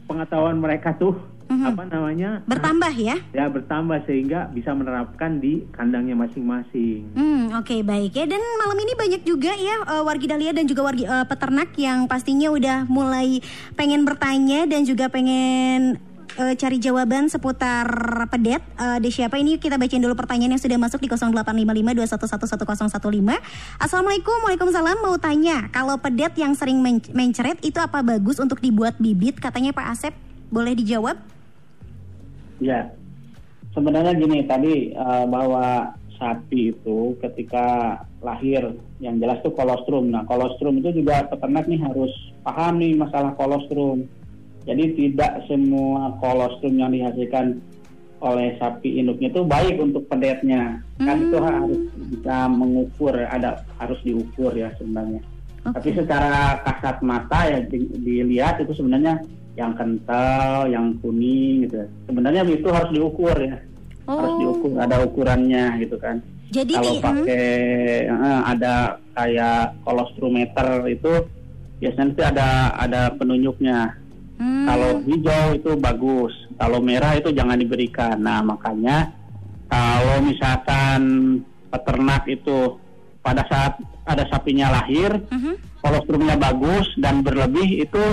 pengetahuan 0.06 0.58
mereka 0.58 0.92
tuh 0.92 1.16
Mhm. 1.48 1.66
apa 1.66 1.82
namanya? 1.88 2.30
Bertambah 2.44 2.92
ya? 2.94 3.16
Ya, 3.32 3.46
bertambah 3.48 3.98
sehingga 4.04 4.48
bisa 4.50 4.72
menerapkan 4.72 5.40
di 5.40 5.64
kandangnya 5.72 6.14
masing-masing. 6.14 7.12
Hmm, 7.12 7.52
oke 7.56 7.82
baik 7.82 8.12
ya. 8.14 8.24
Dan 8.24 8.40
malam 8.58 8.78
ini 8.78 8.94
banyak 8.94 9.22
juga 9.24 9.52
ya 9.52 9.76
eh, 9.82 10.02
wargi 10.02 10.26
Dahlia 10.26 10.52
dan 10.52 10.64
juga 10.64 10.84
wargi 10.84 11.04
eh, 11.04 11.24
peternak 11.24 11.74
yang 11.76 12.06
pastinya 12.06 12.48
udah 12.50 12.86
mulai 12.86 13.40
pengen 13.74 14.04
bertanya 14.04 14.64
dan 14.64 14.84
juga 14.84 15.08
pengen 15.08 15.96
eh, 16.36 16.54
cari 16.54 16.78
jawaban 16.78 17.28
seputar 17.28 17.88
pedet. 18.28 18.60
Eh, 18.76 18.98
di 19.00 19.08
siapa 19.08 19.36
ini 19.36 19.56
kita 19.56 19.76
bacain 19.76 20.00
dulu 20.00 20.14
pertanyaan 20.14 20.54
yang 20.54 20.62
sudah 20.62 20.76
masuk 20.76 21.00
di 21.00 21.08
085521111015. 21.08 23.40
Assalamualaikum, 23.80 24.36
waalaikumsalam. 24.44 24.96
Mau 25.00 25.16
tanya, 25.16 25.68
kalau 25.70 25.96
pedet 25.98 26.34
yang 26.36 26.54
sering 26.54 26.78
men- 26.78 27.04
mencret 27.12 27.58
itu 27.62 27.78
apa 27.80 28.02
bagus 28.02 28.38
untuk 28.38 28.60
dibuat 28.60 28.98
bibit? 28.98 29.38
Katanya 29.38 29.72
Pak 29.72 29.86
Asep, 29.88 30.14
boleh 30.48 30.74
dijawab? 30.74 31.16
Ya, 32.58 32.90
sebenarnya 33.78 34.18
gini 34.18 34.44
tadi 34.46 34.92
eh, 34.94 35.26
bahwa 35.30 35.94
sapi 36.18 36.74
itu 36.74 37.14
ketika 37.22 38.02
lahir 38.26 38.74
yang 38.98 39.22
jelas 39.22 39.38
tuh 39.46 39.54
kolostrum. 39.54 40.10
Nah, 40.10 40.26
kolostrum 40.26 40.82
itu 40.82 41.02
juga 41.02 41.30
peternak 41.30 41.70
nih 41.70 41.82
harus 41.82 42.10
paham 42.42 42.82
nih 42.82 42.98
masalah 42.98 43.38
kolostrum. 43.38 44.10
Jadi 44.68 44.98
tidak 44.98 45.48
semua 45.48 46.18
kolostrum 46.20 46.76
yang 46.76 46.92
dihasilkan 46.92 47.62
oleh 48.18 48.58
sapi 48.58 48.98
induknya 48.98 49.30
itu 49.30 49.46
baik 49.46 49.78
untuk 49.78 50.10
pedetnya. 50.10 50.82
Kan 50.98 51.30
itu 51.30 51.38
harus 51.38 51.80
bisa 52.10 52.50
mengukur, 52.50 53.14
ada 53.14 53.62
harus 53.78 54.02
diukur 54.02 54.52
ya 54.58 54.74
sebenarnya. 54.82 55.22
Tapi 55.68 55.90
secara 55.94 56.64
kasat 56.66 56.98
mata 57.06 57.46
ya 57.46 57.60
di- 57.70 57.94
dilihat 58.02 58.58
itu 58.64 58.74
sebenarnya 58.74 59.22
yang 59.58 59.74
kental, 59.74 60.70
yang 60.70 60.94
kuning 61.02 61.66
gitu. 61.66 61.82
Sebenarnya 62.06 62.46
itu 62.46 62.70
harus 62.70 62.94
diukur 62.94 63.34
ya. 63.36 63.58
Harus 64.06 64.32
Oh. 64.32 64.40
diukur, 64.40 64.72
ada 64.78 65.02
ukurannya 65.02 65.82
gitu 65.82 65.98
kan. 65.98 66.22
Jadi 66.48 66.74
Kalau 66.80 66.94
ti- 66.96 67.04
pakai 67.04 67.48
eh, 68.08 68.42
ada 68.46 68.74
kayak 69.12 69.84
kolostrometer 69.84 70.88
itu 70.88 71.12
biasanya 71.78 72.10
itu 72.10 72.24
ada 72.24 72.48
ada 72.78 73.02
penunjuknya. 73.12 73.80
Hmm. 74.38 74.64
Kalau 74.64 74.92
hijau 75.04 75.46
itu 75.52 75.72
bagus, 75.76 76.32
kalau 76.56 76.80
merah 76.80 77.18
itu 77.18 77.34
jangan 77.34 77.58
diberikan. 77.58 78.16
Nah 78.16 78.40
makanya 78.40 79.12
kalau 79.68 80.24
misalkan 80.24 81.02
peternak 81.68 82.24
itu 82.30 82.78
pada 83.20 83.44
saat 83.44 83.76
ada 84.08 84.24
sapinya 84.32 84.72
lahir, 84.72 85.20
Mhm. 85.28 85.84
kolostrumnya 85.84 86.40
bagus 86.40 86.88
dan 86.96 87.20
berlebih 87.20 87.84
itu 87.84 88.04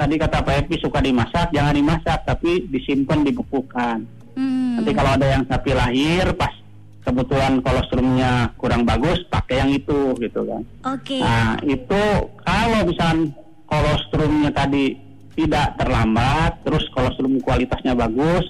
tadi 0.00 0.16
kata 0.16 0.40
Pak 0.40 0.64
Epi 0.64 0.80
suka 0.80 1.04
dimasak, 1.04 1.52
jangan 1.52 1.76
dimasak 1.76 2.24
tapi 2.24 2.64
disimpan 2.72 3.20
dibekukan. 3.20 4.00
Hmm. 4.32 4.80
Nanti 4.80 4.96
kalau 4.96 5.12
ada 5.12 5.26
yang 5.28 5.44
sapi 5.44 5.76
lahir 5.76 6.24
pas 6.40 6.56
kebetulan 7.04 7.60
kolostrumnya 7.60 8.56
kurang 8.56 8.88
bagus, 8.88 9.20
pakai 9.28 9.60
yang 9.60 9.70
itu 9.76 10.16
gitu 10.16 10.40
kan. 10.48 10.62
Oke. 10.96 11.20
Nah 11.20 11.60
itu 11.68 12.02
kalau 12.40 12.80
misalkan 12.88 13.36
kolostrumnya 13.68 14.48
tadi 14.56 14.96
tidak 15.36 15.76
terlambat, 15.76 16.64
terus 16.64 16.88
kolostrum 16.96 17.36
kualitasnya 17.44 17.92
bagus, 17.92 18.48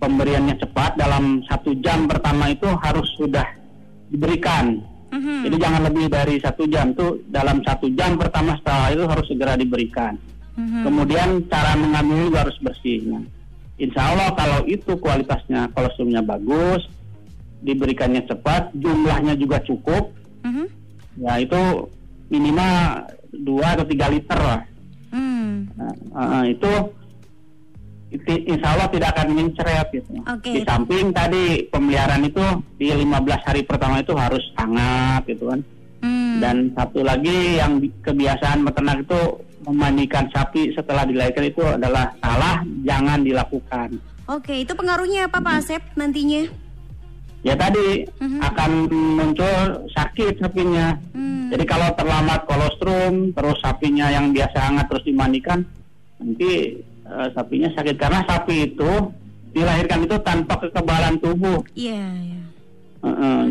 pemberiannya 0.00 0.56
cepat 0.56 0.96
dalam 0.96 1.44
satu 1.52 1.76
jam 1.84 2.08
pertama 2.08 2.48
itu 2.48 2.68
harus 2.80 3.12
sudah 3.20 3.44
diberikan. 4.08 4.80
Mhm. 5.12 5.44
Jadi 5.44 5.56
jangan 5.60 5.82
lebih 5.92 6.08
dari 6.08 6.40
satu 6.40 6.64
jam 6.64 6.96
tuh 6.96 7.20
dalam 7.28 7.60
satu 7.60 7.92
jam 7.92 8.16
pertama 8.16 8.56
setelah 8.56 8.88
itu 8.88 9.04
harus 9.04 9.26
segera 9.28 9.52
diberikan. 9.60 10.16
Mhm. 10.52 10.84
Kemudian 10.84 11.28
cara 11.48 11.72
mengambil 11.76 12.28
juga 12.28 12.38
harus 12.44 12.58
bersih. 12.60 13.00
Nah, 13.08 13.24
insya 13.80 14.02
Allah 14.12 14.28
kalau 14.36 14.60
itu 14.68 14.92
kualitasnya 15.00 15.72
kolostrumnya 15.72 16.20
bagus, 16.20 16.84
diberikannya 17.64 18.26
cepat, 18.28 18.74
jumlahnya 18.76 19.38
juga 19.38 19.62
cukup, 19.64 20.12
Mhm. 20.44 20.66
ya 21.24 21.40
itu 21.40 21.62
minimal 22.28 22.74
2 23.32 23.76
atau 23.76 23.84
3 23.88 24.06
liter 24.12 24.38
lah. 24.40 24.62
Hmm. 25.12 25.68
Nah, 25.76 25.92
eh, 26.44 26.56
itu 26.56 26.72
insya 28.48 28.76
Allah 28.76 28.88
tidak 28.92 29.16
akan 29.16 29.28
mencret 29.32 29.88
gitu. 29.92 30.20
Oke. 30.24 30.52
Di 30.52 30.60
samping 30.68 31.12
tadi 31.16 31.64
pemeliharaan 31.68 32.24
itu 32.28 32.44
di 32.76 32.92
15 32.92 33.40
hari 33.44 33.64
pertama 33.64 34.04
itu 34.04 34.12
harus 34.12 34.44
hangat 34.56 35.24
gitu 35.28 35.48
kan. 35.48 35.60
Hmm. 36.02 36.40
Dan 36.40 36.56
satu 36.76 37.00
lagi 37.00 37.56
yang 37.56 37.80
kebiasaan 38.04 38.64
peternak 38.68 39.04
itu 39.04 39.20
memandikan 39.66 40.26
sapi 40.30 40.74
setelah 40.74 41.06
dilahirkan 41.06 41.46
itu 41.46 41.62
adalah 41.62 42.10
salah, 42.18 42.62
jangan 42.82 43.22
dilakukan. 43.22 43.98
Oke, 44.30 44.62
itu 44.62 44.72
pengaruhnya 44.74 45.26
apa 45.26 45.42
Pak 45.42 45.54
Asep 45.58 45.82
nantinya? 45.94 46.46
Ya 47.42 47.58
tadi 47.58 48.06
Mhm. 48.22 48.38
akan 48.38 48.70
muncul 49.18 49.58
sakit 49.90 50.38
sapinya. 50.38 50.94
Hmm. 51.10 51.50
Jadi 51.50 51.64
kalau 51.66 51.90
terlambat 51.98 52.46
kolostrum, 52.46 53.34
terus 53.34 53.58
sapinya 53.58 54.06
yang 54.08 54.30
biasa 54.30 54.58
hangat 54.62 54.86
terus 54.86 55.02
dimandikan, 55.02 55.66
nanti 56.22 56.78
eh, 57.02 57.28
sapinya 57.34 57.68
sakit 57.74 57.98
karena 57.98 58.22
sapi 58.24 58.72
itu 58.72 58.90
dilahirkan 59.52 60.06
itu 60.06 60.16
tanpa 60.22 60.54
kekebalan 60.56 61.18
tubuh. 61.18 61.60
Iya, 61.74 62.08
iya. 62.24 62.40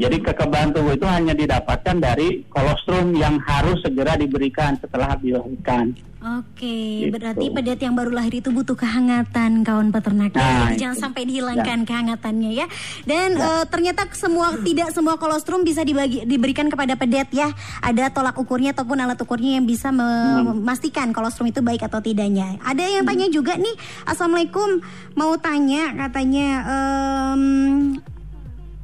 Jadi 0.01 0.17
kekebalan 0.23 0.71
tubuh 0.71 0.95
itu 0.95 1.03
hanya 1.03 1.35
didapatkan 1.35 1.99
dari 1.99 2.47
kolostrum 2.47 3.11
yang 3.13 3.35
harus 3.43 3.83
segera 3.83 4.15
diberikan 4.15 4.79
setelah 4.79 5.13
dilahirkan. 5.13 5.91
Oke, 6.21 7.01
Gitu. 7.01 7.17
berarti 7.17 7.49
pedet 7.49 7.81
yang 7.81 7.97
baru 7.97 8.13
lahir 8.13 8.39
itu 8.39 8.53
butuh 8.53 8.77
kehangatan 8.77 9.65
kawan 9.65 9.89
peternak. 9.89 10.31
Nah, 10.31 10.69
Jadi 10.69 10.77
itu. 10.77 10.81
jangan 10.85 10.97
sampai 11.01 11.21
dihilangkan 11.25 11.81
kehangatannya 11.81 12.51
ya. 12.55 12.67
Dan 13.03 13.35
eh, 13.35 13.65
ternyata 13.67 14.05
semua 14.13 14.53
tidak 14.61 14.93
semua 14.93 15.17
kolostrum 15.17 15.61
bisa 15.61 15.81
dibagi 15.81 16.21
diberikan 16.23 16.69
kepada 16.69 16.93
pedet 16.93 17.33
ya. 17.33 17.49
Ada 17.81 18.13
tolak 18.13 18.37
ukurnya 18.37 18.69
ataupun 18.71 19.01
alat 19.01 19.17
ukurnya 19.17 19.57
yang 19.57 19.65
bisa 19.65 19.89
me- 19.89 20.45
memastikan 20.47 21.09
kolostrum 21.09 21.49
itu 21.49 21.59
baik 21.59 21.81
atau 21.83 21.97
tidaknya. 21.99 22.61
Ada 22.61 22.85
yang 22.87 23.03
tanya 23.03 23.25
juga 23.27 23.57
nih, 23.57 23.73
Assalamualaikum, 24.05 24.77
mau 25.13 25.33
tanya 25.35 25.89
katanya 25.97 26.47
em, 26.63 27.41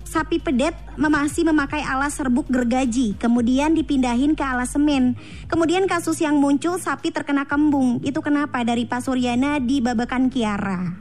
sapi 0.08 0.40
pedet 0.40 0.74
masih 0.96 1.44
memakai 1.44 1.84
alas 1.84 2.16
serbuk 2.16 2.48
gergaji, 2.48 3.14
kemudian 3.20 3.76
dipindahin 3.76 4.34
ke 4.34 4.42
alas 4.42 4.74
semen. 4.74 5.20
Kemudian 5.52 5.84
kasus 5.86 6.24
yang 6.24 6.40
muncul 6.40 6.80
sapi 6.80 7.12
terkena 7.12 7.44
kembung, 7.44 8.00
itu 8.02 8.18
kenapa? 8.24 8.64
Dari 8.64 8.88
Pak 8.88 9.04
Suryana 9.04 9.60
di 9.60 9.84
Babakan 9.84 10.32
Kiara. 10.32 10.96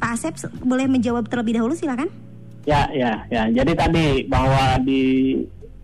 Pak 0.00 0.10
Asep 0.16 0.34
se- 0.40 0.52
boleh 0.64 0.88
menjawab 0.88 1.28
terlebih 1.28 1.60
dahulu 1.60 1.76
silakan. 1.76 2.08
Ya, 2.64 2.88
ya, 2.96 3.28
ya. 3.28 3.44
Jadi 3.52 3.72
tadi 3.76 4.06
bahwa 4.24 4.80
di 4.80 5.36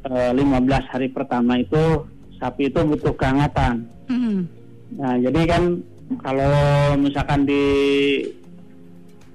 eh, 0.09 0.33
15 0.33 0.93
hari 0.93 1.09
pertama 1.13 1.61
itu 1.61 2.09
sapi 2.41 2.73
itu 2.73 2.81
butuh 2.81 3.13
kehangatan. 3.17 3.85
Hmm. 4.09 4.49
Nah, 4.97 5.15
jadi 5.21 5.41
kan 5.45 5.63
kalau 6.25 6.57
misalkan 6.97 7.45
di 7.45 7.65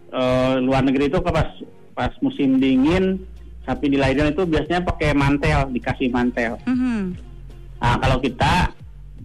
eh, 0.10 0.54
luar 0.58 0.82
negeri 0.82 1.06
itu 1.10 1.22
pas 1.22 1.50
pas 1.96 2.12
musim 2.20 2.60
dingin 2.60 3.24
sapi 3.66 3.90
dilahirkan 3.90 4.36
itu 4.36 4.44
biasanya 4.46 4.86
pakai 4.86 5.16
mantel, 5.18 5.72
dikasih 5.74 6.12
mantel. 6.14 6.60
Mhm. 6.70 7.18
Nah, 7.82 7.96
kalau 7.98 8.22
kita 8.22 8.70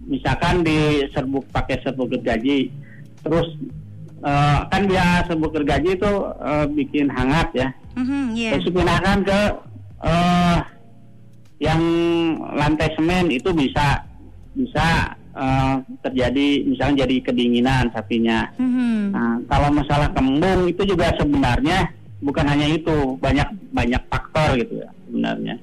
misalkan 0.07 0.65
di 0.65 1.05
serbuk 1.13 1.45
pakai 1.53 1.77
serbuk 1.85 2.09
gergaji, 2.09 2.73
terus 3.21 3.47
eh, 4.25 4.59
kan 4.65 4.81
dia 4.89 5.21
serbuk 5.29 5.53
gergaji 5.53 5.93
itu 5.93 6.11
eh, 6.41 6.65
bikin 6.73 7.11
hangat 7.11 7.53
ya. 7.53 7.69
Mhm, 7.93 8.33
iya. 8.33 8.49
Terus 8.57 8.65
dipindahkan 8.71 9.17
ke 9.27 9.39
eh 10.01 10.57
yang 11.61 11.81
lantai 12.57 12.89
semen 12.97 13.29
itu 13.29 13.53
bisa 13.53 14.01
bisa 14.57 15.13
eh, 15.37 15.75
terjadi 16.01 16.65
misalnya 16.65 17.05
jadi 17.05 17.15
kedinginan 17.29 17.93
sapinya. 17.93 18.49
Mhm. 18.57 19.13
Nah, 19.13 19.37
kalau 19.45 19.69
masalah 19.69 20.09
kembung 20.17 20.65
itu 20.65 20.81
juga 20.81 21.13
sebenarnya 21.13 22.00
bukan 22.21 22.45
hanya 22.45 22.67
itu, 22.67 23.17
banyak 23.17 23.45
banyak 23.69 24.01
faktor 24.07 24.55
gitu 24.55 24.79
ya 24.79 24.89
sebenarnya. 25.03 25.55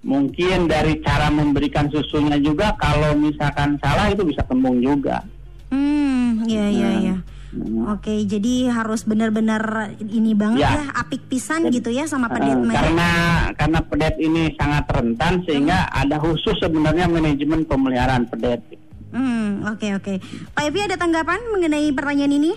Mungkin 0.00 0.64
dari 0.64 0.96
cara 1.04 1.28
memberikan 1.28 1.84
susunya 1.86 2.40
juga 2.40 2.72
kalau 2.74 3.12
misalkan 3.12 3.76
salah 3.76 4.08
itu 4.08 4.24
bisa 4.24 4.40
kembung 4.48 4.80
juga. 4.80 5.20
Hmm, 5.68 6.40
iya 6.48 6.66
iya 6.66 6.88
Nah, 6.88 6.98
iya. 6.98 7.16
nah. 7.52 7.92
Oke, 7.92 8.24
jadi 8.24 8.72
harus 8.72 9.04
benar-benar 9.04 9.60
ini 10.00 10.32
banget 10.32 10.64
Ya. 10.64 10.72
ya, 10.72 10.84
apik 10.96 11.28
pisan 11.28 11.68
gitu 11.68 11.92
ya 11.92 12.08
sama 12.08 12.26
Eh, 12.26 12.32
pedet 12.32 12.56
ya. 12.56 12.72
karena 12.72 13.08
karena 13.52 13.78
pedet 13.82 14.14
ini 14.16 14.42
sangat 14.56 14.88
rentan 14.88 15.44
sehingga 15.44 15.84
ada 15.86 16.16
khusus 16.16 16.56
sebenarnya 16.56 17.04
manajemen 17.04 17.60
pemeliharaan 17.62 18.24
pedet. 18.24 18.62
Hmm, 19.10 19.66
oke 19.66 19.98
oke. 19.98 20.14
Pak 20.54 20.62
Evi 20.64 20.80
ada 20.80 20.94
tanggapan 20.94 21.42
mengenai 21.50 21.90
pertanyaan 21.90 22.30
ini? 22.32 22.52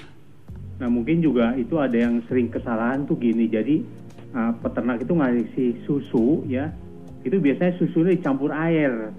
Nah 0.82 0.88
mungkin 0.90 1.22
juga 1.22 1.54
itu 1.54 1.78
ada 1.78 1.94
yang 1.94 2.24
sering 2.26 2.50
kesalahan 2.50 3.06
tuh 3.06 3.18
gini. 3.18 3.46
Jadi 3.50 3.84
uh, 4.34 4.54
peternak 4.62 5.04
itu 5.06 5.14
ngasih 5.14 5.70
susu 5.86 6.42
ya, 6.50 6.74
itu 7.22 7.38
biasanya 7.38 7.74
susunya 7.78 8.18
dicampur 8.18 8.50
air. 8.54 9.14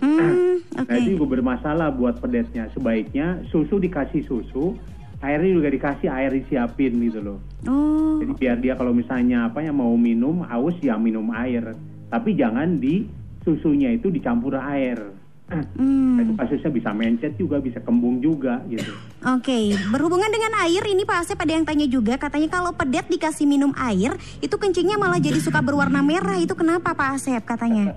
Hmm, 0.00 0.60
oke. 0.76 0.88
Nah 0.88 0.96
itu 1.00 1.16
juga 1.16 1.40
bermasalah 1.40 1.88
buat 1.96 2.20
pedetnya. 2.20 2.68
Sebaiknya 2.76 3.40
susu 3.48 3.80
dikasih 3.80 4.28
susu, 4.28 4.76
airnya 5.24 5.52
juga 5.56 5.68
dikasih 5.72 6.08
air 6.12 6.30
disiapin 6.36 7.00
gitu 7.00 7.20
loh. 7.24 7.38
Oh, 7.64 8.20
Jadi 8.20 8.32
biar 8.36 8.56
dia 8.60 8.74
kalau 8.76 8.92
misalnya 8.92 9.48
apa 9.48 9.64
yang 9.64 9.80
mau 9.80 9.92
minum 9.96 10.44
haus 10.44 10.76
ya 10.84 11.00
minum 11.00 11.32
air, 11.32 11.72
tapi 12.12 12.36
jangan 12.36 12.76
di 12.76 13.08
susunya 13.40 13.94
itu 13.96 14.12
dicampur 14.12 14.58
air. 14.60 15.00
Nah, 15.46 15.62
itu 15.62 16.34
hmm. 16.34 16.42
kasusnya 16.42 16.70
bisa 16.74 16.90
mencet 16.90 17.38
juga, 17.38 17.62
bisa 17.62 17.78
kembung 17.78 18.18
juga 18.18 18.58
gitu. 18.66 18.90
Oke, 19.22 19.78
berhubungan 19.94 20.26
dengan 20.26 20.58
air 20.66 20.82
ini 20.90 21.06
Pak 21.06 21.22
Asep 21.22 21.38
ada 21.38 21.54
yang 21.54 21.62
tanya 21.62 21.86
juga 21.86 22.18
katanya 22.18 22.50
kalau 22.50 22.74
pedet 22.74 23.06
dikasih 23.06 23.46
minum 23.46 23.70
air 23.78 24.18
itu 24.42 24.56
kencingnya 24.58 24.98
malah 24.98 25.22
jadi 25.22 25.38
suka 25.38 25.62
berwarna 25.62 26.02
merah 26.02 26.34
itu 26.34 26.50
kenapa 26.58 26.98
Pak 26.98 27.08
Asep 27.14 27.42
katanya? 27.46 27.94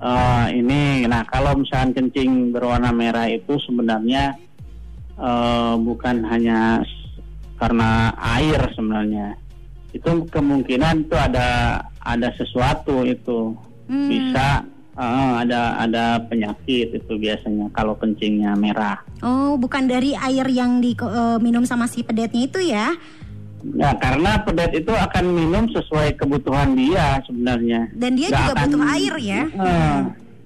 Eh, 0.00 0.46
ini, 0.60 1.08
nah 1.08 1.24
kalau 1.24 1.56
misalkan 1.56 1.96
kencing 1.96 2.52
berwarna 2.52 2.92
merah 2.92 3.32
itu 3.32 3.56
sebenarnya 3.64 4.36
eh, 5.16 5.74
bukan 5.80 6.28
hanya 6.28 6.84
karena 7.56 8.12
air 8.36 8.60
sebenarnya. 8.76 9.32
Itu 9.96 10.28
kemungkinan 10.28 11.08
itu 11.08 11.16
ada 11.16 11.80
ada 12.04 12.28
sesuatu 12.36 13.00
itu 13.08 13.56
Hmm. 13.90 14.06
bisa 14.06 14.62
eh, 15.00 15.32
ada 15.40 15.80
ada 15.80 16.04
penyakit 16.20 16.92
itu 16.92 17.12
biasanya 17.16 17.72
kalau 17.72 17.96
kencingnya 17.96 18.52
merah. 18.54 19.00
Oh, 19.20 19.56
bukan 19.56 19.88
dari 19.88 20.12
air 20.12 20.44
yang 20.46 20.78
diminum 20.78 21.64
sama 21.64 21.88
si 21.88 22.04
pedetnya 22.04 22.44
itu 22.44 22.60
ya? 22.60 22.92
Ya 23.60 23.92
karena 23.96 24.40
pedet 24.40 24.72
itu 24.74 24.88
akan 24.88 25.24
minum 25.26 25.64
sesuai 25.68 26.16
kebutuhan 26.16 26.72
dia 26.72 27.20
sebenarnya. 27.24 27.88
Dan 27.92 28.16
dia 28.16 28.28
Nggak 28.28 28.40
juga 28.40 28.52
akan- 28.52 28.64
butuh 28.68 28.82
air 28.88 29.14
ya? 29.18 29.42
Eh, 29.48 30.00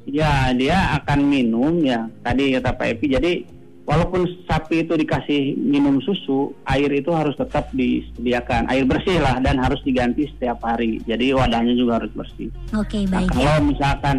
ya 0.04 0.32
dia 0.52 0.78
akan 0.94 1.18
minum 1.24 1.80
ya 1.80 2.04
tadi 2.20 2.52
kata 2.52 2.76
Pak 2.76 2.88
Epi 2.92 3.06
jadi 3.08 3.32
walaupun 3.88 4.28
sapi 4.44 4.84
itu 4.84 4.96
dikasih 4.96 5.56
minum 5.56 5.96
susu 6.00 6.52
air 6.64 6.92
itu 6.92 7.08
harus 7.08 7.32
tetap 7.36 7.72
disediakan 7.72 8.68
air 8.68 8.84
bersih 8.84 9.16
lah 9.16 9.40
dan 9.40 9.56
harus 9.56 9.80
diganti 9.80 10.28
setiap 10.28 10.60
hari 10.60 11.00
jadi 11.04 11.32
wadahnya 11.32 11.72
juga 11.72 12.04
harus 12.04 12.12
bersih 12.12 12.52
Oke, 12.76 13.08
nah, 13.08 13.24
baik 13.24 13.28
ya. 13.28 13.36
kalau 13.48 13.56
misalkan 13.64 14.16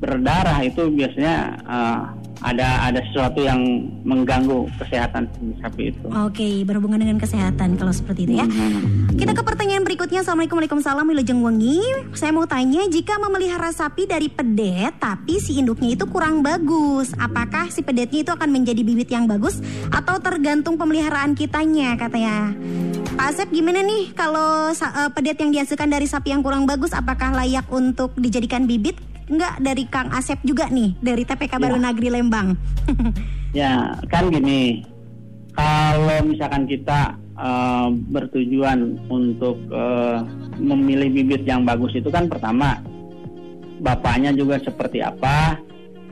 berdarah 0.00 0.64
itu 0.64 0.88
biasanya 0.88 1.36
eh, 1.60 2.00
ada 2.40 2.88
ada 2.88 3.00
sesuatu 3.12 3.44
yang 3.44 3.60
mengganggu 4.00 4.64
kesehatan 4.80 5.28
sapi 5.60 5.92
itu 5.92 6.06
Oke, 6.24 6.64
berhubungan 6.64 6.96
dengan 6.96 7.20
kesehatan 7.20 7.76
kalau 7.76 7.92
seperti 7.92 8.24
itu 8.24 8.40
ya. 8.40 8.48
Hmm. 8.48 9.12
Kita 9.12 9.36
ke 9.36 9.42
pertanyaan 9.44 9.84
berikutnya. 9.84 10.24
Assalamualaikum 10.24 10.56
Waalaikumsalam 10.56 11.04
Wilujeng 11.04 11.40
Wengi. 11.44 11.84
Saya 12.16 12.32
mau 12.32 12.48
tanya, 12.48 12.88
jika 12.88 13.20
memelihara 13.20 13.68
sapi 13.76 14.08
dari 14.08 14.32
pedet, 14.32 14.96
tapi 14.96 15.36
si 15.36 15.60
induknya 15.60 15.92
itu 15.92 16.08
kurang 16.08 16.40
bagus, 16.40 17.12
apakah 17.20 17.68
si 17.68 17.84
pedetnya 17.84 18.24
itu 18.24 18.32
akan 18.32 18.48
menjadi 18.48 18.80
bibit 18.80 19.12
yang 19.12 19.28
bagus 19.28 19.60
atau 19.92 20.16
tergantung 20.16 20.80
pemeliharaan 20.80 21.36
kitanya 21.36 22.00
katanya? 22.00 22.56
Pak 23.20 23.36
Asep 23.36 23.48
gimana 23.52 23.84
nih 23.84 24.16
kalau 24.16 24.72
eh, 24.72 25.10
pedet 25.12 25.36
yang 25.44 25.52
dihasilkan 25.52 25.92
dari 25.92 26.08
sapi 26.08 26.32
yang 26.32 26.40
kurang 26.40 26.64
bagus, 26.64 26.96
apakah 26.96 27.36
layak 27.36 27.68
untuk 27.68 28.16
dijadikan 28.16 28.64
bibit? 28.64 29.09
Enggak 29.30 29.54
dari 29.62 29.84
Kang 29.86 30.10
Asep 30.10 30.42
juga 30.42 30.66
nih, 30.66 30.98
dari 30.98 31.22
TPK 31.22 31.62
Baru 31.62 31.78
Ya. 31.78 31.82
Nagri 31.86 32.10
Lembang. 32.10 32.48
Ya, 33.50 33.98
kan 34.06 34.30
gini. 34.30 34.86
Kalau 35.58 36.22
misalkan 36.22 36.70
kita 36.70 37.18
eh, 37.34 37.88
bertujuan 38.14 38.94
untuk 39.10 39.58
eh, 39.74 40.22
memilih 40.62 41.10
bibit 41.10 41.42
yang 41.42 41.66
bagus 41.66 41.90
itu 41.98 42.06
kan 42.14 42.30
pertama 42.30 42.78
bapaknya 43.82 44.30
juga 44.38 44.62
seperti 44.62 45.02
apa, 45.02 45.58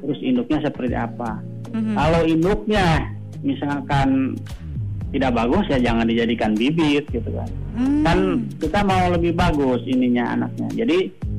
terus 0.03 0.19
induknya 0.19 0.67
seperti 0.67 0.99
apa. 0.99 1.39
Mhm. 1.71 1.95
Kalau 1.95 2.21
induknya 2.27 3.07
misalkan 3.47 4.35
tidak 5.15 5.33
bagus 5.39 5.65
ya 5.71 5.79
jangan 5.79 6.11
dijadikan 6.11 6.53
bibit 6.59 7.07
gitu 7.09 7.31
kan. 7.33 7.49
Hmm. 7.79 8.03
Kan 8.05 8.19
kita 8.61 8.83
mau 8.85 9.15
lebih 9.15 9.33
bagus 9.39 9.81
ininya 9.87 10.37
anaknya. 10.37 10.69
Jadi 10.85 10.99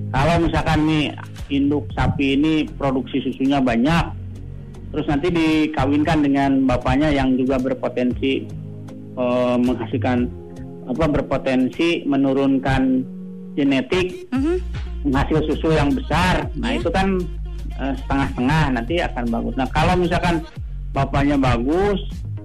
kalau 0.10 0.42
misalkan 0.42 0.80
nih 0.90 1.14
induk 1.50 1.90
sapi 1.98 2.38
ini 2.38 2.66
produksi 2.78 3.20
susunya 3.26 3.60
banyak, 3.60 4.06
terus 4.94 5.06
nanti 5.10 5.28
dikawinkan 5.34 6.24
dengan 6.24 6.64
bapaknya 6.66 7.10
yang 7.14 7.36
juga 7.36 7.58
berpotensi 7.60 8.46
eh, 9.20 9.58
menghasilkan 9.60 10.30
apa 10.90 11.06
berpotensi 11.06 12.02
menurunkan 12.10 13.06
genetik 13.54 14.26
menghasil 15.06 15.46
susu 15.52 15.76
yang 15.76 15.94
besar. 15.94 16.50
Nah 16.58 16.74
Iya. 16.74 16.80
itu 16.82 16.90
kan 16.90 17.08
eh, 17.80 17.94
setengah-setengah 18.06 18.64
nanti 18.74 18.96
akan 19.04 19.26
bagus. 19.30 19.54
Nah 19.60 19.68
kalau 19.70 19.94
misalkan 20.00 20.42
bapaknya 20.92 21.38
bagus, 21.38 22.00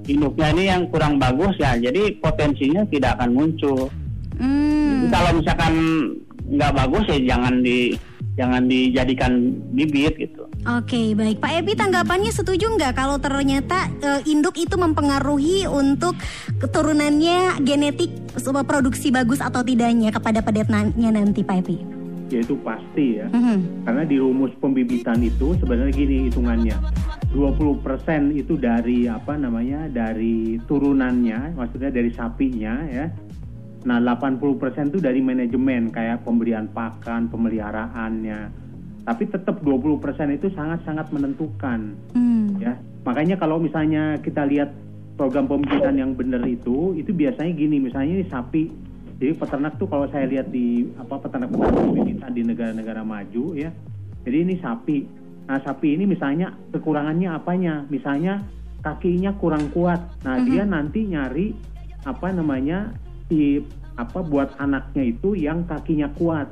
induknya 0.05 0.53
ini 0.53 0.62
yang 0.69 0.83
kurang 0.93 1.17
bagus 1.17 1.57
ya, 1.57 1.75
jadi 1.81 2.21
potensinya 2.21 2.85
tidak 2.93 3.17
akan 3.19 3.31
muncul. 3.33 3.88
Hmm. 4.37 5.05
Jadi 5.05 5.07
kalau 5.09 5.31
misalkan 5.40 5.75
nggak 6.45 6.75
bagus 6.77 7.05
ya 7.09 7.19
jangan 7.35 7.55
di 7.64 7.97
jangan 8.35 8.66
dijadikan 8.66 9.55
bibit 9.75 10.18
gitu. 10.18 10.47
Oke, 10.66 11.14
baik. 11.14 11.38
Pak 11.38 11.53
Ebi 11.62 11.73
tanggapannya 11.79 12.33
setuju 12.35 12.75
nggak 12.75 12.99
kalau 12.99 13.16
ternyata 13.23 13.87
eh, 14.03 14.20
induk 14.27 14.59
itu 14.59 14.75
mempengaruhi 14.75 15.70
untuk 15.70 16.18
keturunannya 16.59 17.62
genetik 17.62 18.11
sebuah 18.35 18.66
produksi 18.66 19.14
bagus 19.14 19.38
atau 19.38 19.62
tidaknya 19.62 20.11
kepada 20.11 20.42
pedetnya 20.42 21.11
nanti, 21.14 21.47
Pak 21.47 21.57
Ebi? 21.62 21.79
Ya 22.33 22.40
itu 22.42 22.59
pasti 22.64 23.23
ya. 23.23 23.31
Mhm. 23.31 23.87
Karena 23.87 24.03
di 24.03 24.16
rumus 24.18 24.51
pembibitan 24.59 25.23
itu 25.23 25.55
sebenarnya 25.61 25.94
gini 25.94 26.16
hitungannya. 26.33 26.77
20% 27.35 28.31
itu 28.35 28.55
dari 28.55 29.11
apa 29.11 29.35
namanya? 29.35 29.87
dari 29.90 30.59
turunannya, 30.66 31.55
maksudnya 31.55 31.90
dari 31.90 32.11
sapinya 32.14 32.75
ya. 32.90 33.07
Nah, 33.85 34.01
80% 34.01 34.88
itu 34.88 34.99
dari 34.99 35.20
manajemen 35.20 35.92
kayak 35.92 36.25
pemberian 36.25 36.73
pakan, 36.73 37.29
pemeliharaannya. 37.29 38.64
Tapi 39.05 39.29
tetap 39.29 39.61
20% 39.61 40.33
itu 40.33 40.49
sangat-sangat 40.57 41.12
menentukan 41.12 41.92
Hmm. 42.16 42.57
ya. 42.57 42.73
Makanya 43.05 43.37
kalau 43.37 43.61
misalnya 43.61 44.16
kita 44.25 44.49
lihat 44.49 44.73
program 45.20 45.44
pembibitan 45.44 46.01
yang 46.01 46.16
benar 46.16 46.40
itu, 46.49 46.97
itu 46.97 47.12
biasanya 47.12 47.53
gini, 47.53 47.77
misalnya 47.77 48.25
ini 48.25 48.27
sapi. 48.33 48.73
Jadi 49.20 49.33
peternak 49.37 49.77
tuh 49.77 49.87
kalau 49.87 50.09
saya 50.09 50.27
lihat 50.27 50.49
di 50.49 50.88
apa 50.97 51.20
peternak-peternak 51.20 51.85
pembibitan 51.85 52.31
di 52.33 52.42
negara-negara 52.42 53.05
maju 53.05 53.44
ya. 53.53 53.68
Jadi 54.25 54.37
ini 54.40 54.55
sapi. 54.59 54.99
Nah, 55.44 55.61
sapi 55.61 55.92
ini 55.92 56.09
misalnya 56.09 56.57
kekurangannya 56.73 57.29
apanya? 57.29 57.85
Misalnya 57.92 58.40
kakinya 58.81 59.37
kurang 59.37 59.68
kuat. 59.77 60.01
Nah, 60.25 60.40
dia 60.40 60.64
nanti 60.64 61.05
nyari 61.05 61.53
apa 62.05 62.33
namanya 62.33 62.92
si 63.29 63.63
apa 63.95 64.21
buat 64.27 64.59
anaknya 64.59 65.15
itu 65.15 65.39
yang 65.39 65.63
kakinya 65.65 66.11
kuat. 66.19 66.51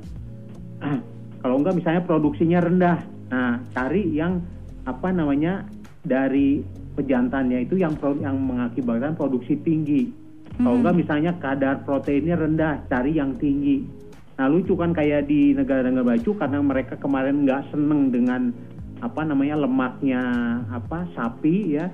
Kalau 1.43 1.59
enggak 1.59 1.75
misalnya 1.75 2.03
produksinya 2.07 2.63
rendah. 2.63 2.99
Nah, 3.33 3.59
cari 3.75 4.07
yang 4.15 4.39
apa 4.87 5.11
namanya 5.11 5.67
dari 6.07 6.63
pejantannya 6.95 7.67
itu 7.67 7.81
yang 7.81 7.99
pro- 7.99 8.19
yang 8.19 8.39
mengakibatkan 8.39 9.19
produksi 9.19 9.59
tinggi. 9.59 10.11
Kalau 10.53 10.79
enggak 10.79 10.95
misalnya 10.95 11.33
kadar 11.41 11.83
proteinnya 11.83 12.37
rendah, 12.39 12.85
cari 12.87 13.17
yang 13.17 13.35
tinggi. 13.41 13.83
Nah, 14.39 14.47
lucu 14.47 14.77
kan 14.79 14.95
kayak 14.95 15.27
di 15.27 15.57
negara-negara 15.57 16.15
maju 16.15 16.31
karena 16.39 16.59
mereka 16.63 16.95
kemarin 17.01 17.43
nggak 17.43 17.73
seneng 17.75 18.13
dengan 18.13 18.53
apa 19.03 19.27
namanya 19.27 19.67
lemaknya 19.67 20.23
apa 20.71 21.09
sapi 21.17 21.75
ya. 21.75 21.91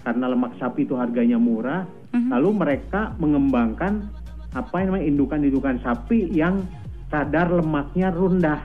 Karena 0.00 0.32
lemak 0.32 0.56
sapi 0.56 0.88
itu 0.88 0.96
harganya 0.96 1.36
murah, 1.36 1.84
lalu 2.32 2.56
mereka 2.56 3.12
mengembangkan 3.20 4.08
apa 4.54 4.82
namanya 4.82 5.06
indukan-indukan 5.06 5.78
sapi 5.82 6.26
yang 6.34 6.66
kadar 7.10 7.50
lemaknya 7.50 8.10
rendah. 8.10 8.60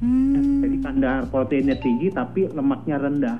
Hmm. 0.00 0.60
Jadi 0.60 0.76
kadar 0.84 1.18
proteinnya 1.32 1.76
tinggi 1.80 2.12
tapi 2.12 2.48
lemaknya 2.52 2.96
rendah. 3.00 3.38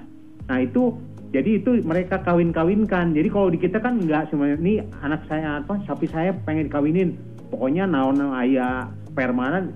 Nah 0.49 0.59
itu 0.61 0.97
jadi 1.35 1.59
itu 1.59 1.83
mereka 1.83 2.23
kawin-kawinkan. 2.23 3.11
Jadi 3.11 3.29
kalau 3.29 3.51
di 3.51 3.59
kita 3.59 3.83
kan 3.83 3.99
enggak 3.99 4.31
semuanya. 4.31 4.55
Ini 4.61 4.75
anak 5.03 5.27
saya 5.27 5.59
apa 5.59 5.83
sapi 5.83 6.07
saya 6.07 6.31
pengen 6.47 6.71
kawinin. 6.71 7.19
Pokoknya 7.51 7.91
naon 7.91 8.23
ayah 8.39 8.87
permanen 9.13 9.75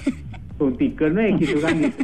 suntikan 0.60 1.16
we 1.18 1.34
gitu 1.42 1.58
kan 1.58 1.74
gitu. 1.82 2.00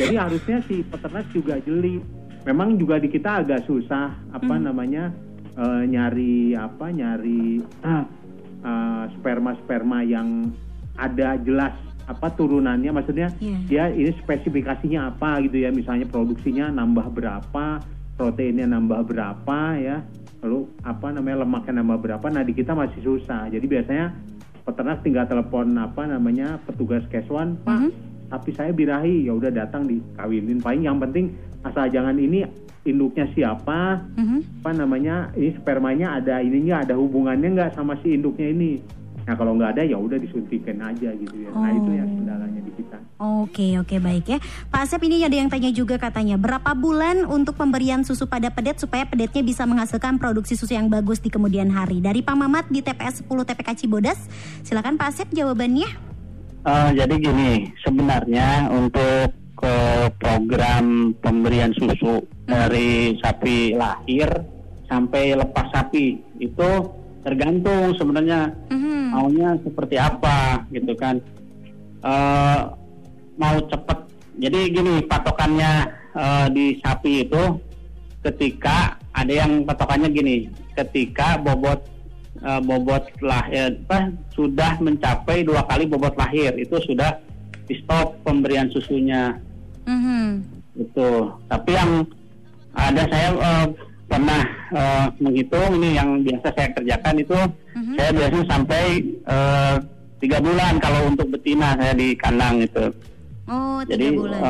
Jadi 0.00 0.14
harusnya 0.16 0.56
si 0.64 0.80
peternak 0.80 1.28
juga 1.30 1.60
jeli. 1.60 2.00
Memang 2.46 2.80
juga 2.80 2.96
di 2.96 3.12
kita 3.12 3.44
agak 3.44 3.68
susah 3.68 4.16
apa 4.32 4.54
namanya 4.56 5.12
eh, 5.58 5.82
nyari 5.84 6.56
apa 6.56 6.88
nyari 6.88 7.60
eh, 8.62 9.04
sperma-sperma 9.18 10.02
yang 10.02 10.50
ada 10.98 11.38
jelas 11.42 11.74
apa 12.08 12.32
turunannya 12.32 12.88
maksudnya 12.88 13.28
Iya. 13.36 13.58
dia 13.68 13.84
ini 13.92 14.16
spesifikasinya 14.24 15.12
apa 15.12 15.44
gitu 15.44 15.60
ya 15.60 15.68
misalnya 15.68 16.08
produksinya 16.08 16.72
nambah 16.72 17.12
berapa 17.12 17.84
proteinnya 18.16 18.64
nambah 18.64 19.04
berapa 19.06 19.58
ya 19.76 20.00
lalu 20.42 20.70
apa 20.86 21.10
namanya 21.10 21.42
lemaknya 21.42 21.82
nambah 21.82 21.98
berapa. 21.98 22.26
Nah 22.30 22.42
di 22.46 22.54
kita 22.54 22.70
masih 22.70 23.02
susah. 23.02 23.50
Jadi 23.50 23.66
biasanya 23.66 24.14
peternak 24.62 25.02
tinggal 25.02 25.26
telepon 25.26 25.74
apa 25.74 26.06
namanya 26.06 26.62
petugas 26.62 27.02
keswan 27.10 27.58
pak 27.66 27.90
sapi 28.30 28.50
saya 28.54 28.70
birahi. 28.70 29.26
Ya 29.26 29.34
udah 29.34 29.50
datang 29.50 29.90
dikawinin. 29.90 30.62
Paling 30.62 30.86
yang 30.86 31.02
penting 31.02 31.34
asal 31.66 31.90
jangan 31.90 32.14
ini 32.18 32.46
induknya 32.88 33.28
siapa 33.32 34.02
Mhm. 34.16 34.64
apa 34.64 34.70
namanya 34.72 35.28
ini 35.32 35.52
spermanya 35.54 36.16
ada 36.16 36.40
ininya 36.40 36.82
ada 36.82 36.94
hubungannya 36.94 37.48
nggak 37.52 37.72
sama 37.72 37.94
si 38.00 38.12
induknya 38.12 38.48
ini? 38.48 38.80
Nah 39.22 39.36
kalau 39.36 39.52
nggak 39.54 39.76
ada 39.76 39.82
ya 39.84 39.94
udah 39.94 40.16
disuntikan 40.16 40.80
aja 40.80 41.12
gitu 41.12 41.36
ya. 41.36 41.52
Nah 41.52 41.68
itu 41.70 41.90
ya 41.92 42.02
Oh. 42.02 42.08
kendalanya 42.10 42.60
di 42.60 42.72
kita. 42.72 42.96
Oke 43.18 43.76
oke 43.76 43.96
baik 43.98 44.24
ya. 44.26 44.38
Pak 44.66 44.80
Asep 44.82 45.04
ini 45.04 45.20
ada 45.20 45.34
yang 45.34 45.46
tanya 45.46 45.68
juga 45.68 45.98
katanya 45.98 46.38
Berapa 46.38 46.72
bulan 46.72 47.26
untuk 47.26 47.52
pemberian 47.54 48.00
susu 48.00 48.24
pada 48.24 48.48
pedet 48.48 48.78
Supaya 48.78 49.04
pedetnya 49.04 49.42
bisa 49.42 49.66
menghasilkan 49.66 50.16
produksi 50.16 50.54
susu 50.54 50.72
yang 50.72 50.88
bagus 50.88 51.18
di 51.18 51.28
kemudian 51.28 51.68
hari? 51.68 52.00
Dari 52.00 52.22
Pak 52.22 52.36
Mamat 52.36 52.64
di 52.68 52.80
TPS 52.80 53.20
10 53.20 53.44
TPK 53.44 53.68
Cibodas. 53.76 54.16
Silakan 54.62 54.96
Pak 54.96 55.08
Asep 55.08 55.28
jawabannya. 55.30 55.88
Eh, 56.64 56.90
jadi 56.94 57.14
gini, 57.16 57.52
sebenarnya 57.80 58.68
untuk 58.68 59.28
ke 59.54 59.76
program 60.16 61.10
pemberian 61.18 61.74
susu 61.74 62.22
dari 62.48 63.12
sapi 63.20 63.76
lahir 63.76 64.26
sampai 64.88 65.36
lepas 65.36 65.68
sapi 65.68 66.16
itu 66.40 66.70
tergantung 67.20 67.92
sebenarnya 68.00 68.48
Mhm. 68.72 69.12
maunya 69.12 69.50
seperti 69.60 70.00
apa 70.00 70.64
gitu 70.72 70.96
kan. 70.96 71.20
Eh, 72.00 72.60
mau 73.36 73.56
cepet. 73.68 73.98
Jadi 74.38 74.60
gini 74.72 74.94
patokannya 75.04 75.72
eh, 76.18 76.46
di 76.50 76.66
sapi 76.80 77.28
itu 77.28 77.44
ketika 78.24 78.96
ada 79.12 79.30
yang 79.44 79.62
patokannya 79.62 80.08
gini, 80.08 80.36
ketika 80.72 81.36
bobot 81.36 81.84
eh, 82.38 82.60
bobot 82.64 83.02
lahir 83.20 83.76
apa 83.84 84.08
sudah 84.32 84.78
mencapai 84.80 85.44
dua 85.44 85.66
kali 85.68 85.84
bobot 85.84 86.16
lahir 86.16 86.54
itu 86.56 86.80
sudah 86.86 87.18
di 87.68 87.76
stop 87.84 88.16
pemberian 88.24 88.72
susunya 88.72 89.36
Mhm. 89.84 90.42
itu. 90.80 91.10
Tapi 91.44 91.70
yang 91.76 92.06
ada 92.78 93.02
saya 93.10 93.28
eh, 93.34 93.66
pernah 94.06 94.42
eh, 94.72 95.06
menghitung 95.18 95.70
ini 95.76 95.98
yang 95.98 96.22
biasa 96.22 96.48
saya 96.54 96.68
kerjakan 96.72 97.16
itu 97.18 97.38
Mhm. 97.74 97.94
saya 97.94 98.10
biasanya 98.10 98.44
sampai 98.48 98.84
eh, 99.26 99.74
tiga 100.18 100.38
bulan 100.38 100.74
kalau 100.78 101.00
untuk 101.06 101.26
betina 101.30 101.78
saya 101.78 101.94
di 101.94 102.14
kandang 102.14 102.62
itu. 102.62 102.86
Oh 103.48 103.80
tiga 103.82 103.92
Jadi 103.94 104.06
bulan 104.12 104.40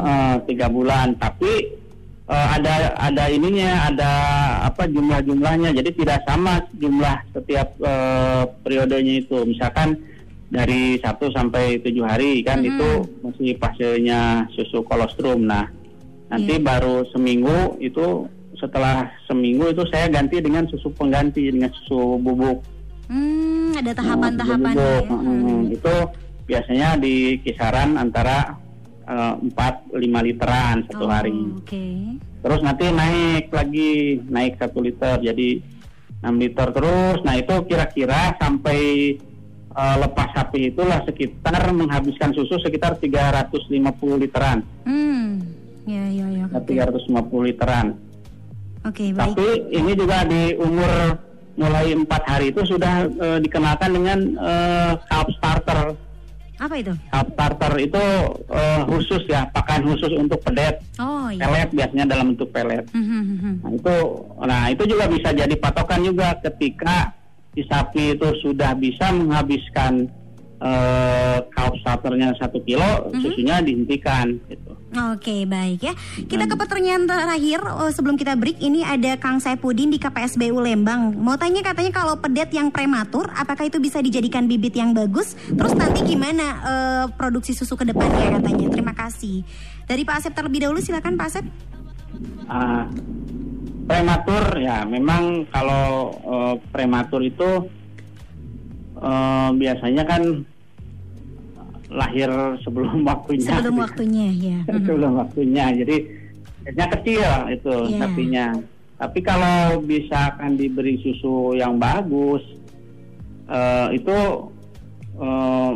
tiga 0.44 0.66
bulan. 0.66 1.08
Tapi 1.16 1.52
eh, 2.28 2.48
ada 2.54 2.74
ada 2.96 3.24
ininya, 3.28 3.88
ada 3.88 4.12
apa 4.64 4.84
jumlah-jumlahnya. 4.84 5.72
Jadi 5.72 5.90
tidak 5.96 6.24
sama 6.24 6.56
jumlah 6.76 7.16
setiap 7.32 7.68
eh, 7.80 8.42
periodenya 8.62 9.14
itu. 9.20 9.44
Misalkan 9.44 9.96
dari 10.48 10.96
satu 10.96 11.28
sampai 11.28 11.76
tujuh 11.84 12.08
hari 12.08 12.40
kan 12.40 12.64
Mhm. 12.64 12.68
itu 12.72 12.90
masih 13.20 13.50
fasenya 13.60 14.48
susu 14.56 14.80
kolostrum. 14.82 15.44
Nah 15.44 15.68
nanti 16.28 16.54
Iya. 16.56 16.64
baru 16.64 17.08
seminggu 17.10 17.80
itu 17.80 18.28
setelah 18.58 19.06
seminggu 19.24 19.70
itu 19.70 19.82
saya 19.88 20.10
ganti 20.10 20.42
dengan 20.42 20.66
susu 20.68 20.90
pengganti 20.92 21.48
dengan 21.48 21.70
susu 21.72 22.18
bubuk. 22.18 22.58
Hmm, 23.08 23.72
Ada 23.72 23.94
tahapan-tahapannya 23.94 24.76
Bubuk, 24.76 25.04
ya 25.08 25.16
mm, 25.16 25.32
Mhm. 25.32 25.60
Itu 25.72 25.94
biasanya 26.44 26.88
di 26.98 27.14
kisaran 27.40 27.96
antara 27.96 28.56
eh, 29.08 29.34
empat 29.40 29.88
lima 29.96 30.20
literan 30.20 30.84
satu 30.84 31.04
Oh, 31.04 31.08
hari. 31.08 31.32
Oke 31.56 31.84
Terus 32.44 32.60
nanti 32.60 32.84
naik 32.92 33.48
lagi 33.48 34.20
naik 34.28 34.60
satu 34.60 34.84
liter 34.84 35.16
jadi 35.24 35.64
6 36.20 36.36
liter 36.36 36.68
terus. 36.70 37.18
Nah 37.24 37.40
itu 37.40 37.54
kira-kira 37.64 38.36
sampai 38.36 38.80
eh, 39.72 39.96
lepas 39.96 40.28
sapi 40.36 40.68
itulah 40.68 41.00
sekitar 41.08 41.72
menghabiskan 41.72 42.36
susu 42.36 42.60
sekitar 42.60 43.00
350 43.00 44.20
literan. 44.20 44.60
Hmm 44.84 45.56
Ya 45.88 46.04
ya 46.12 46.26
ya 46.28 46.44
Oke 46.52 46.76
350 46.76 47.48
literan. 47.48 47.96
Oke, 48.84 49.10
baik 49.10 49.32
Tapi 49.34 49.48
ini 49.72 49.92
juga 49.96 50.22
di 50.28 50.52
umur 50.60 51.16
mulai 51.58 51.90
empat 51.96 52.22
hari 52.28 52.52
itu 52.52 52.62
sudah 52.62 53.08
eh, 53.08 53.38
dikenalkan 53.40 53.90
dengan 53.96 54.18
eh, 54.36 54.92
calf 55.08 55.28
starter. 55.40 55.96
Apa 56.60 56.74
itu? 56.76 56.92
Calf 57.08 57.28
starter 57.32 57.72
itu 57.80 58.04
eh, 58.52 58.80
khusus 58.84 59.22
ya, 59.32 59.48
pakan 59.50 59.88
khusus 59.88 60.12
untuk 60.14 60.44
pedet, 60.44 60.78
Oh 61.00 61.32
iya 61.32 61.48
pelet 61.48 61.68
biasanya 61.72 62.04
dalam 62.04 62.36
bentuk 62.36 62.52
pelet. 62.52 62.84
Mhm, 62.92 63.20
mhm. 63.34 63.52
Nah 63.64 63.72
itu, 63.72 63.96
nah 64.44 64.62
itu 64.70 64.82
juga 64.86 65.04
bisa 65.08 65.28
jadi 65.32 65.54
patokan 65.56 66.04
juga 66.04 66.36
ketika 66.44 67.16
si 67.56 67.64
sapi 67.66 68.14
itu 68.14 68.28
sudah 68.44 68.76
bisa 68.78 69.10
menghabiskan 69.10 70.06
calf 71.50 71.74
starternya 71.80 72.34
satu 72.34 72.58
kilo, 72.62 73.10
Mhm. 73.10 73.22
susunya 73.22 73.56
dihentikan. 73.62 74.26
Gitu. 74.46 74.70
Oke 74.88 75.44
baik 75.44 75.84
ya. 75.84 75.92
Kita 76.16 76.48
ke 76.48 76.56
pertanyaan 76.56 77.04
terakhir. 77.04 77.60
Oh, 77.60 77.92
Sebelum 77.92 78.16
kita 78.16 78.32
break 78.34 78.56
Ini 78.56 78.88
ada 78.88 79.20
Kang 79.20 79.36
Saipudin 79.36 79.92
di 79.92 80.00
KPSBU 80.00 80.56
Lembang. 80.56 81.12
Mau 81.12 81.36
tanya 81.36 81.60
katanya 81.60 81.92
kalau 81.92 82.16
pedet 82.16 82.48
yang 82.50 82.72
prematur 82.72 83.28
Apakah 83.36 83.68
itu 83.68 83.76
bisa 83.76 84.00
dijadikan 84.00 84.48
bibit 84.48 84.72
yang 84.72 84.96
bagus? 84.96 85.36
Terus 85.52 85.76
nanti 85.76 86.00
gimana 86.02 86.46
eh, 86.64 87.04
produksi 87.12 87.52
susu 87.52 87.76
ke 87.76 87.84
depannya 87.84 88.40
katanya? 88.40 88.66
Terima 88.72 88.96
kasih. 88.96 89.44
Dari 89.84 90.08
Pak 90.08 90.24
Asep 90.24 90.32
terlebih 90.32 90.64
dahulu 90.64 90.80
silakan 90.80 91.20
Pak 91.20 91.26
Asep. 91.28 91.44
Ah, 92.48 92.88
prematur 93.84 94.56
ya. 94.56 94.88
Memang 94.88 95.44
kalau 95.52 95.84
eh, 96.16 96.54
prematur 96.72 97.20
itu 97.20 97.68
eh, 98.98 99.48
biasanya 99.54 100.04
kan 100.04 100.22
lahir 101.88 102.28
sebelum 102.62 103.00
waktunya. 103.10 103.48
Sebelum 103.48 103.76
waktunya 103.80 104.26
ya. 104.30 104.58
Sebelum 104.68 105.12
waktunya. 105.16 105.66
Jadi 105.72 105.96
biasanya 106.64 106.88
kecil 107.00 107.24
itu 107.48 107.74
Iya. 107.88 107.98
sapinya. 107.98 108.46
Tapi 108.98 109.18
kalau 109.22 109.78
bisa 109.80 110.34
akan 110.34 110.58
diberi 110.58 110.98
susu 111.00 111.54
yang 111.54 111.78
bagus 111.78 112.42
eh, 113.48 113.96
itu 113.96 114.18
eh, 115.16 115.70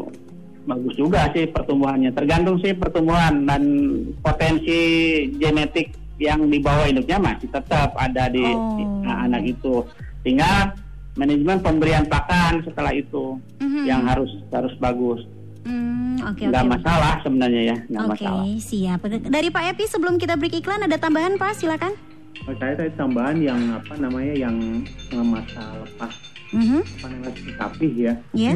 bagus 0.63 0.95
juga 0.95 1.27
sih 1.33 1.49
pertumbuhannya. 1.49 2.13
Tergantung 2.13 2.61
sih 2.61 2.75
pertumbuhan 2.75 3.47
dan 3.47 3.63
potensi 4.21 4.81
genetik 5.35 5.91
yang 6.21 6.47
dibawa 6.47 6.87
induknya 6.87 7.19
masih 7.19 7.51
tetap 7.51 7.97
ada 7.99 8.31
di, 8.31 8.45
Oh. 8.47 9.03
anak 9.03 9.43
itu. 9.49 9.83
Sehingga 10.23 10.71
manajemen 11.15 11.59
pemberian 11.61 12.05
pakan 12.07 12.63
setelah 12.63 12.91
itu 12.91 13.37
Mhm. 13.59 13.85
yang 13.85 14.03
harus 14.03 14.31
harus 14.49 14.73
bagus. 14.79 15.21
Hmm, 15.63 16.19
Oke 16.25 16.49
nggak 16.49 16.65
oke. 16.65 16.73
masalah 16.73 17.15
sebenarnya 17.23 17.63
ya 17.65 17.77
nggak 17.87 18.03
Oke 18.03 18.13
masalah. 18.19 18.45
siap. 18.59 19.01
Dari 19.23 19.49
Pak 19.49 19.65
Epi 19.71 19.85
sebelum 19.87 20.17
kita 20.17 20.35
break 20.35 20.57
iklan 20.57 20.83
Ada 20.83 20.99
tambahan 20.99 21.37
Pak? 21.37 21.55
Silakan. 21.55 21.93
Oh, 22.43 22.55
saya 22.59 22.75
tadi 22.75 22.91
tambahan 22.93 23.39
yang 23.39 23.61
apa 23.71 23.95
namanya 23.95 24.35
yang 24.35 24.57
eh, 25.13 25.23
masa 25.23 25.63
lepas. 25.79 26.15
Mhm. 26.51 26.81
apa 26.83 27.07
namanya 27.09 27.33
sapi 27.57 27.89
ya. 27.99 28.15
Ya 28.33 28.53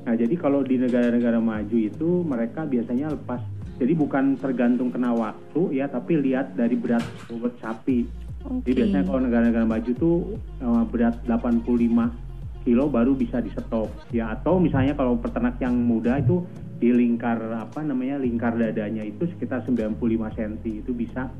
Nah, 0.00 0.16
jadi 0.16 0.34
kalau 0.34 0.64
di 0.64 0.80
negara-negara 0.80 1.36
maju 1.36 1.76
itu 1.76 2.24
mereka 2.24 2.64
biasanya 2.64 3.12
lepas. 3.12 3.44
Jadi 3.76 3.92
bukan 3.92 4.34
tergantung 4.34 4.88
kena 4.88 5.12
waktu 5.12 5.76
ya, 5.76 5.84
tapi 5.84 6.16
lihat 6.16 6.56
dari 6.56 6.74
berat 6.74 7.04
bobot 7.28 7.52
sapi. 7.60 8.08
Oke 8.48 8.72
Jadi 8.72 8.76
biasanya 8.80 9.04
kalau 9.04 9.20
negara-negara 9.28 9.66
maju 9.68 9.90
tuh 9.92 10.16
eh, 10.64 10.84
berat 10.88 11.16
85 11.28 12.28
kilo 12.66 12.84
baru 12.90 13.12
bisa 13.16 13.40
di 13.40 13.48
stop 13.54 13.88
ya 14.12 14.34
atau 14.34 14.60
misalnya 14.60 14.92
kalau 14.92 15.16
peternak 15.16 15.56
yang 15.56 15.72
muda 15.72 16.20
itu 16.20 16.44
di 16.78 16.92
lingkar 16.92 17.40
apa 17.56 17.80
namanya 17.80 18.20
lingkar 18.20 18.54
dadanya 18.54 19.02
itu 19.02 19.24
sekitar 19.34 19.64
95 19.64 19.98
cm 20.36 20.52
itu 20.64 20.92
bisa 20.92 21.32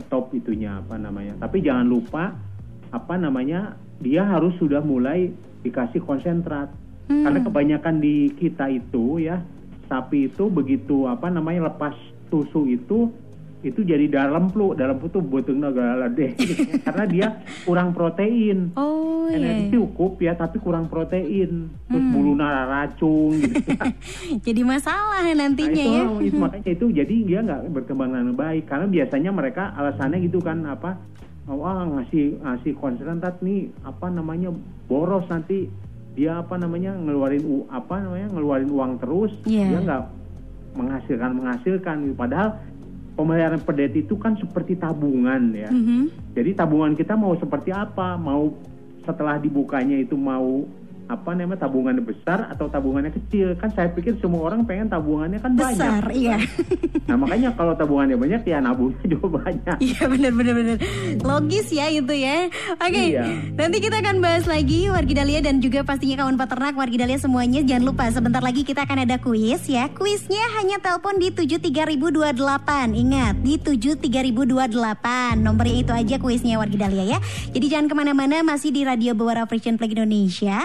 stop 0.00 0.32
itunya 0.32 0.80
apa 0.80 0.96
namanya. 0.96 1.36
Tapi 1.38 1.62
jangan 1.64 1.86
lupa 1.86 2.34
apa 2.92 3.14
namanya 3.16 3.76
dia 4.00 4.24
harus 4.26 4.52
sudah 4.60 4.80
mulai 4.84 5.32
dikasih 5.64 6.02
konsentrat. 6.04 6.72
Hmm. 7.08 7.24
Karena 7.26 7.40
kebanyakan 7.42 7.96
di 7.98 8.30
kita 8.36 8.68
itu 8.70 9.22
ya 9.22 9.40
sapi 9.90 10.32
itu 10.32 10.48
begitu 10.48 11.04
apa 11.08 11.28
namanya 11.28 11.72
lepas 11.72 11.92
susu 12.32 12.64
itu 12.68 13.12
itu 13.62 13.86
jadi 13.86 14.10
dalam 14.10 14.50
flu 14.50 14.74
dalam 14.74 14.98
flu 14.98 15.06
tuh 15.06 15.22
butuh 15.22 15.54
negara 15.54 16.10
deh. 16.10 16.34
Karena 16.84 17.04
dia 17.06 17.26
kurang 17.62 17.94
protein. 17.94 18.74
Oh 18.74 19.30
iya 19.30 19.38
energi 19.38 19.78
cukup 19.78 20.18
ya 20.18 20.34
tapi 20.34 20.58
kurang 20.58 20.90
protein. 20.90 21.70
Terus 21.86 22.02
Hmm. 22.02 22.10
bulu 22.10 22.34
nara 22.34 22.66
racun 22.66 23.38
gitu. 23.38 23.54
Jadi 24.50 24.62
masalah 24.66 25.22
Nah, 25.22 25.46
nantinya 25.46 25.78
itu, 25.78 25.94
ya. 25.94 26.02
itu 26.26 26.36
makanya 26.36 26.70
itu 26.74 26.86
jadi 26.90 27.14
dia 27.22 27.38
nggak 27.46 27.70
berkembang 27.70 28.10
dengan 28.10 28.34
baik. 28.34 28.66
Karena 28.66 28.86
biasanya 28.90 29.30
mereka 29.30 29.70
alasannya 29.72 30.18
gitu 30.26 30.42
kan 30.42 30.66
apa 30.66 30.98
oh, 31.46 31.62
ah, 31.62 31.86
ngasih 31.86 32.42
ngasih 32.42 32.72
konsentrat 32.76 33.38
nih 33.40 33.70
apa 33.86 34.10
namanya 34.10 34.50
boros 34.90 35.24
nanti. 35.30 35.70
Dia 36.12 36.44
apa 36.44 36.60
namanya 36.60 36.92
ngeluarin 36.92 37.40
u, 37.46 37.64
apa 37.72 38.02
namanya 38.02 38.28
ngeluarin 38.34 38.68
uang 38.68 38.92
terus. 38.98 39.32
Iya. 39.46 39.64
dia 39.70 39.80
nggak 39.80 40.02
menghasilkan 40.72 41.30
menghasilkan 41.36 41.96
gitu. 42.08 42.16
padahal 42.16 42.48
pemeliharaan 43.12 43.60
pedet 43.60 43.92
itu 43.94 44.16
kan 44.16 44.34
seperti 44.36 44.74
tabungan 44.74 45.52
ya 45.52 45.68
Mhm. 45.68 46.32
jadi 46.32 46.56
tabungan 46.56 46.96
kita 46.96 47.12
mau 47.12 47.36
seperti 47.36 47.70
apa? 47.70 48.16
Mau 48.16 48.56
setelah 49.02 49.36
dibukanya 49.36 49.98
itu 49.98 50.14
mau 50.14 50.64
apa 51.12 51.36
namanya 51.36 51.68
tabungannya 51.68 52.00
besar 52.00 52.48
atau 52.48 52.66
tabungannya 52.66 53.12
kecil. 53.12 53.52
Kan 53.60 53.68
saya 53.72 53.92
pikir 53.92 54.16
semua 54.18 54.48
orang 54.48 54.64
pengen 54.64 54.88
tabungannya 54.88 55.36
kan 55.36 55.52
Besar, 55.52 56.08
banyak. 56.08 56.16
iya. 56.16 56.36
Nah 57.04 57.16
makanya 57.18 57.52
kalau 57.52 57.76
tabungannya 57.76 58.16
banyak 58.16 58.42
ya 58.42 58.58
nabungnya 58.58 59.04
juga 59.12 59.44
banyak. 59.44 59.76
Iya 59.78 60.02
benar 60.08 60.32
benar 60.32 60.54
benar. 60.56 60.76
Logis 61.20 61.68
ya 61.68 61.86
itu 61.86 62.14
ya. 62.16 62.48
Oke. 62.80 63.02
Iya. 63.12 63.24
Nanti 63.52 63.76
kita 63.78 64.00
akan 64.00 64.16
bahas 64.18 64.44
lagi 64.48 64.88
Wargi 64.88 65.12
Dahlia 65.12 65.40
dan 65.40 65.60
juga 65.60 65.84
pastinya 65.84 66.24
kawan 66.24 66.34
peternak 66.34 66.72
Wargi 66.72 66.96
Dahlia 66.96 67.18
semuanya 67.18 67.60
jangan 67.60 67.84
lupa 67.84 68.08
sebentar 68.08 68.40
lagi 68.40 68.64
kita 68.64 68.82
akan 68.82 69.04
ada 69.04 69.20
kuis 69.20 69.68
ya. 69.68 69.92
Kuisnya 69.92 70.40
hanya 70.56 70.80
telepon 70.80 71.20
di 71.20 71.28
73028. 71.28 72.96
Ingat 72.96 73.34
di 73.40 73.54
73028. 73.58 75.36
Nomornya 75.38 75.76
itu 75.76 75.92
aja 75.92 76.16
kuisnya 76.16 76.56
Wargi 76.56 76.78
Dahlia 76.78 77.04
ya. 77.06 77.18
Jadi 77.50 77.66
jangan 77.66 77.86
ke 77.86 77.94
mana-mana 77.94 78.40
masih 78.40 78.70
di 78.70 78.82
Radio 78.82 79.12
Bewara 79.12 79.44
Frisian 79.44 79.76
Flag 79.76 79.92
Indonesia. 79.92 80.58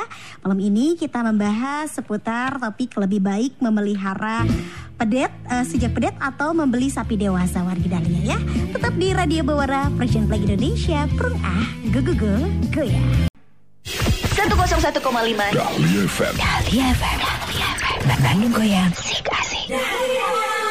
Malam 0.46 0.60
ini 0.62 0.94
kita 0.94 1.26
membahas 1.26 1.90
seputar 1.90 2.62
topik 2.62 2.94
lebih 2.98 3.22
baik 3.24 3.58
memelihara 3.58 4.46
pedet 4.98 5.30
eh, 5.50 5.66
sejak 5.66 5.94
pedet 5.94 6.16
atau 6.18 6.54
membeli 6.54 6.90
sapi 6.90 7.18
dewasa 7.18 7.62
Wargi 7.62 7.90
Dahlia 7.90 8.36
ya. 8.36 8.40
Tetap 8.74 8.94
di 8.98 9.14
Radio 9.14 9.42
Bewara 9.46 9.90
Frisian 9.98 10.26
Flag 10.30 10.46
Indonesia. 10.46 11.06
Prung 11.18 11.38
ah, 11.42 11.66
go 11.94 12.02
go 12.02 12.14
go, 12.18 12.34
go 12.74 12.84
ya. 12.86 13.02
101,5 14.38 14.94
Dahlia 15.02 16.02
FM 16.06 16.34
Dahlia 16.38 16.86
FM 16.94 17.18
Dahlia 17.18 17.70
FM 18.06 18.20
Bandung 18.22 18.54
Goyang. 18.54 18.92
Asik 18.94 19.28
asik. 19.32 19.74
101,5 19.74 20.67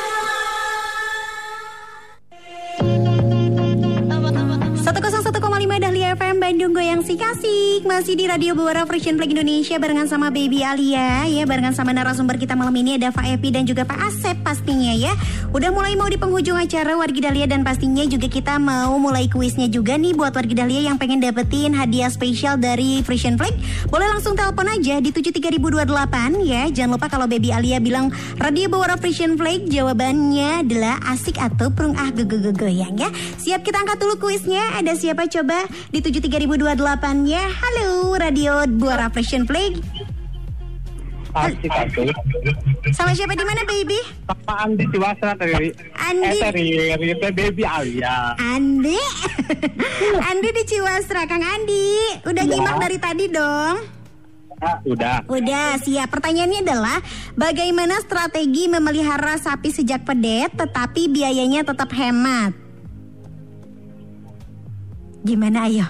FM 6.17 6.41
Bandung 6.41 6.73
Goyang 6.73 7.05
Sik 7.05 7.21
Asik 7.21 7.85
Masih 7.85 8.17
di 8.17 8.25
Radio 8.25 8.57
Bewara 8.57 8.89
Frisian 8.89 9.21
Flag 9.21 9.29
Indonesia 9.29 9.77
Barengan 9.77 10.09
sama 10.09 10.33
Baby 10.33 10.65
Alia 10.65 11.29
ya. 11.29 11.45
Barengan 11.45 11.77
sama 11.77 11.93
narasumber 11.93 12.41
kita 12.41 12.57
malam 12.57 12.73
ini 12.73 12.97
Ada 12.97 13.13
Pak 13.13 13.37
Epi 13.37 13.53
dan 13.53 13.69
juga 13.69 13.85
Pak 13.85 14.01
Asep 14.01 14.26
pastinya 14.47 14.95
ya. 14.95 15.11
Udah 15.51 15.75
mulai 15.75 15.99
mau 15.99 16.07
di 16.07 16.21
penghujung 16.21 16.59
acara 16.59 16.99
Wargi 17.01 17.25
Dahlia 17.25 17.49
Dan 17.49 17.65
pastinya 17.65 18.05
juga 18.05 18.29
kita 18.29 18.61
mau 18.61 18.99
mulai 19.01 19.25
kuisnya 19.25 19.73
juga 19.73 19.97
nih 19.97 20.13
Buat 20.13 20.37
Wargi 20.37 20.53
Dahlia 20.53 20.93
yang 20.93 21.01
pengen 21.01 21.25
dapetin 21.25 21.73
hadiah 21.73 22.13
spesial 22.13 22.61
dari 22.61 23.01
Frisian 23.01 23.41
Flag 23.41 23.57
Boleh 23.89 24.05
langsung 24.11 24.37
telepon 24.37 24.69
aja 24.69 25.01
di 25.01 25.09
73028 25.09 26.45
ya. 26.45 26.69
Jangan 26.69 26.91
lupa 26.93 27.07
kalau 27.09 27.25
Baby 27.25 27.57
Alia 27.57 27.81
bilang 27.81 28.13
Radio 28.37 28.69
Bewara 28.69 29.01
Frisian 29.01 29.41
Flag 29.41 29.65
Jawabannya 29.65 30.67
adalah 30.67 31.01
asik 31.09 31.41
atau 31.41 31.73
prung 31.73 31.97
ah 31.97 32.13
goyang 32.13 33.01
ya. 33.01 33.09
Siap 33.41 33.65
kita 33.65 33.81
angkat 33.81 33.97
dulu 33.97 34.29
kuisnya. 34.29 34.77
Ada 34.77 34.93
siapa 34.93 35.25
coba 35.31 35.65
di 35.89 36.05
73028 36.05 37.25
ya 37.25 37.45
Halo 37.49 38.13
Radio 38.13 38.61
Buara 38.77 39.09
Fashion 39.09 39.49
Flag 39.49 40.16
Asik 41.37 41.69
atuh. 41.69 42.09
Sama 42.91 43.13
siapa 43.13 43.33
di 43.33 43.45
mana 43.45 43.61
baby? 43.63 44.01
Pak 44.25 44.57
Andi 44.59 44.85
Ciwasa 44.89 45.37
dari 45.37 45.69
Andi. 45.93 46.33
eh, 46.33 46.41
dari 46.41 46.67
dari 46.89 47.33
Baby 47.35 47.63
Alia. 47.63 48.33
Andi 48.37 48.97
Andi 50.29 50.49
di 50.51 50.63
Ciwasra 50.65 51.25
Kang 51.25 51.43
Andi 51.43 52.25
Udah 52.25 52.41
Ya. 52.41 52.51
nyimak 52.51 52.77
dari 52.79 52.97
tadi 52.97 53.25
dong 53.29 53.77
Ah, 54.57 54.81
udah. 54.83 55.21
Udah 55.29 55.77
siap 55.77 56.09
Pertanyaannya 56.09 56.65
adalah 56.65 57.05
Bagaimana 57.35 58.01
strategi 58.01 58.65
memelihara 58.67 59.37
sapi 59.37 59.69
sejak 59.69 60.01
pedet 60.03 60.49
Tetapi 60.51 61.13
biayanya 61.13 61.61
tetap 61.63 61.93
hemat 61.93 62.57
Gimana 65.21 65.69
ayo 65.69 65.85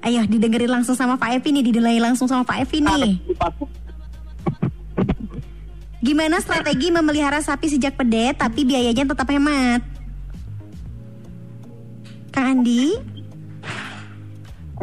Ayo 0.00 0.26
didengerin 0.26 0.72
langsung 0.72 0.92
sama 0.92 1.14
Pak 1.14 1.38
Evi 1.38 1.54
nih 1.54 1.64
Didelai 1.64 2.02
langsung 2.02 2.26
sama 2.26 2.42
Pak 2.42 2.66
Evi 2.66 2.82
nih 2.82 3.14
Gimana 6.04 6.36
strategi 6.44 6.92
memelihara 6.92 7.40
sapi 7.40 7.72
sejak 7.72 7.96
pedet 7.96 8.36
Tapi 8.36 8.60
biayanya 8.68 9.08
tetap 9.08 9.24
hemat 9.32 9.80
Kang 12.28 12.60
Andi 12.60 12.92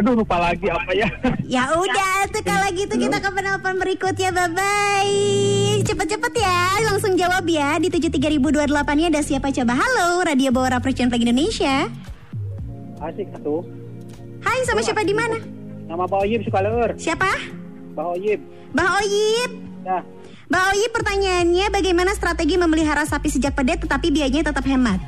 Aduh 0.02 0.18
lupa 0.18 0.40
lagi 0.42 0.66
apa 0.66 0.98
ya? 0.98 1.06
Ya 1.46 1.68
udah 1.78 2.26
tuh 2.34 2.42
kalau 2.42 2.74
gitu 2.74 2.96
kita 2.98 3.22
ke 3.22 3.30
penelpon 3.30 3.78
berikutnya 3.78 4.34
Bye 4.34 4.50
bye 4.50 5.14
Cepet-cepet 5.86 6.34
ya 6.42 6.60
Langsung 6.90 7.14
jawab 7.14 7.46
ya 7.46 7.78
Di 7.78 7.94
73028 7.94 8.66
nya 8.98 9.08
ada 9.14 9.22
siapa 9.22 9.54
coba 9.54 9.78
Halo 9.78 10.26
Radio 10.26 10.50
Bawara 10.50 10.82
Presiden 10.82 11.14
Flag 11.14 11.22
Indonesia 11.22 11.86
Asik 13.02 13.34
atuh. 13.34 13.66
Hai 14.46 14.62
sama 14.66 14.86
siapa 14.86 15.02
di 15.02 15.14
mana? 15.14 15.42
Nama 15.90 16.06
Pak 16.06 16.22
Oyib 16.22 16.46
suka 16.46 16.62
leur. 16.62 16.94
Siapa? 17.02 17.34
Pak 17.98 18.08
Oyib. 18.14 18.38
Mbak 18.78 18.90
Oyip 19.02 19.52
Ya, 19.82 19.98
Mbak 20.52 20.64
Oyip 20.68 20.92
pertanyaannya 20.92 21.66
Bagaimana 21.72 22.12
strategi 22.12 22.60
memelihara 22.60 23.08
sapi 23.08 23.32
sejak 23.32 23.56
pedet 23.56 23.80
Tetapi 23.88 24.12
biayanya 24.12 24.52
tetap 24.52 24.68
hemat? 24.68 25.00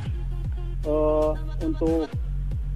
Eh, 0.88 1.32
untuk 1.60 2.08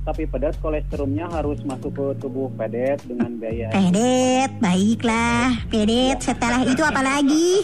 sapi 0.03 0.24
pedet 0.28 0.55
kolesterolnya 0.59 1.28
harus 1.32 1.59
masuk 1.63 1.91
ke 1.91 2.05
tubuh 2.20 2.51
pedet 2.55 2.99
dengan 3.07 3.28
biaya 3.39 3.72
Pedet 3.72 4.51
Baiklah. 4.59 5.63
Pedet 5.72 6.20
Setelah 6.20 6.63
itu 6.63 6.84
apa 6.84 6.99
lagi? 7.03 7.63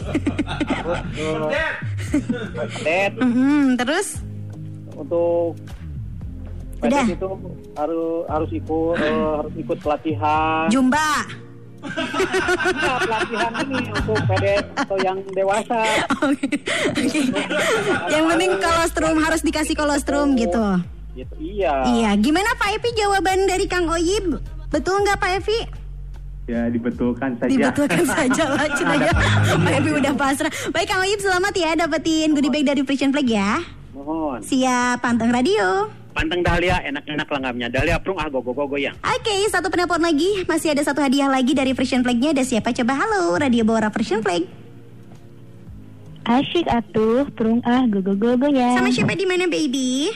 pedet. 2.56 3.12
Mm-mm, 3.20 3.80
Terus? 3.80 4.24
Untuk 4.96 5.56
Udah. 6.84 7.04
pedet 7.04 7.16
itu 7.16 7.28
harus 7.76 8.28
harus 8.28 8.50
ikut 8.52 8.96
eh, 9.00 9.32
harus 9.40 9.54
ikut 9.56 9.78
pelatihan. 9.80 10.68
Jumba 10.68 11.43
Nah, 11.84 12.98
pelatihan 12.98 13.52
ini 13.62 13.92
untuk 13.92 14.18
pedet 14.26 14.66
atau 14.74 14.98
yang 14.98 15.20
dewasa 15.30 15.80
Oke. 16.24 16.48
Oke. 16.96 17.20
Yang 18.08 18.26
penting 18.26 18.52
kolostrum 18.58 19.16
harus 19.20 19.42
dikasih 19.42 19.76
kolostrum 19.76 20.28
gitu. 20.34 20.64
gitu 21.14 21.36
iya 21.38 21.84
Iya, 21.86 22.10
gimana 22.18 22.56
Pak 22.56 22.80
Evi 22.80 22.90
jawaban 22.96 23.46
dari 23.46 23.68
Kang 23.68 23.86
Oyib? 23.86 24.40
Betul 24.68 25.04
nggak 25.04 25.20
Pak 25.20 25.32
Evi? 25.40 25.60
Ya 26.44 26.68
dibetulkan 26.68 27.38
saja. 27.38 27.48
Dibetulkan 27.48 28.04
saja 28.04 28.44
lah 28.50 28.68
cenanya. 28.80 29.14
Pak 29.56 29.74
Evi 29.80 29.92
udah 29.94 30.14
pasrah. 30.14 30.52
Baik 30.72 30.88
Kang 30.88 31.04
Oyib 31.04 31.20
selamat 31.20 31.54
ya 31.54 31.72
dapetin 31.78 32.32
goodie 32.32 32.50
bag 32.50 32.66
dari 32.66 32.82
Frisian 32.82 33.12
Flag 33.12 33.28
ya. 33.28 33.60
mohon 33.94 34.42
Siap 34.42 35.00
pantang 35.00 35.32
radio. 35.32 36.03
Panteng 36.14 36.46
Dahlia 36.46 36.80
enak-enak 36.86 37.28
langgapnya 37.28 37.68
Dahlia 37.74 37.98
prung 38.00 38.22
ah 38.22 38.30
gogo 38.30 38.54
gogo 38.54 38.78
yang 38.78 38.94
Oke, 39.02 39.36
satu 39.50 39.68
penelpon 39.74 40.00
lagi. 40.00 40.46
Masih 40.46 40.72
ada 40.72 40.86
satu 40.86 41.02
hadiah 41.02 41.28
lagi 41.28 41.58
dari 41.58 41.74
Frisian 41.74 42.06
Flag-nya. 42.06 42.32
Ada 42.32 42.46
siapa? 42.46 42.72
Coba 42.72 42.94
halo, 42.96 43.36
Radio 43.36 43.66
Bawara 43.66 43.90
Frisian 43.90 44.22
Flag. 44.22 44.46
Asyik 46.24 46.72
atuh, 46.72 47.28
prung 47.36 47.60
ah 47.68 47.84
gogo-gogo 47.84 48.48
ya. 48.48 48.80
Sama 48.80 48.96
siapa 48.96 49.12
di 49.12 49.28
mana, 49.28 49.44
baby? 49.52 50.08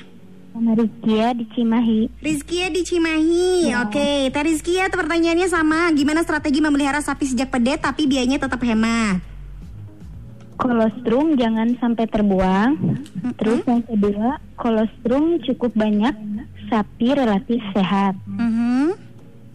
Sama 0.56 0.74
Rizkia 0.74 1.36
di 1.36 1.46
Cimahi. 1.52 2.02
Rizkia 2.24 2.66
di 2.72 2.82
Cimahi. 2.82 3.76
Oke, 3.84 4.32
Teh 4.32 4.44
Rizkia 4.48 4.88
tuh 4.88 5.04
pertanyaannya 5.04 5.52
sama. 5.52 5.92
Gimana 5.92 6.24
strategi 6.24 6.64
memelihara 6.64 7.04
sapi 7.04 7.28
sejak 7.28 7.52
pedet 7.52 7.84
tapi 7.84 8.08
biayanya 8.08 8.40
tetap 8.40 8.64
hemat? 8.64 9.27
Kolostrum 10.58 11.38
jangan 11.38 11.78
sampai 11.78 12.06
terbuang. 12.10 12.72
Terus 13.38 13.62
yang 13.70 13.86
kedua, 13.86 14.42
kolostrum 14.58 15.38
cukup 15.46 15.72
banyak, 15.78 16.14
sapi 16.66 17.14
relatif 17.14 17.62
sehat. 17.78 18.18
Mhm. 18.26 18.98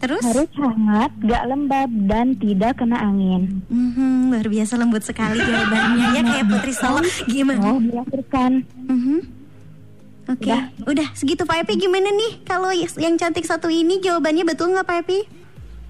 Terus? 0.03 0.19
Harus 0.19 0.51
hangat, 0.59 1.15
gak 1.23 1.43
lembab 1.47 1.87
dan 2.11 2.35
tidak 2.35 2.75
kena 2.75 2.99
angin. 2.99 3.63
Mhm, 3.71 4.35
luar 4.35 4.47
biasa 4.51 4.75
lembut 4.75 4.99
sekali 4.99 5.39
jawabannya 5.39 6.07
ya 6.11 6.21
kayak 6.27 6.45
Putri 6.51 6.73
Solo. 6.75 7.07
Gimana? 7.23 7.59
Mau 7.63 7.79
dilahirkan. 7.79 8.51
Mhm. 8.83 9.17
Oke, 10.23 10.55
udah. 10.87 11.07
segitu 11.15 11.43
Pak 11.43 11.67
Epi 11.67 11.83
gimana 11.83 12.07
nih? 12.07 12.47
Kalau 12.47 12.71
yang 12.71 13.19
cantik 13.19 13.43
satu 13.43 13.67
ini 13.67 13.99
jawabannya 13.99 14.47
betul 14.47 14.71
nggak 14.71 14.87
Pak 14.87 14.97
Epi? 15.03 15.42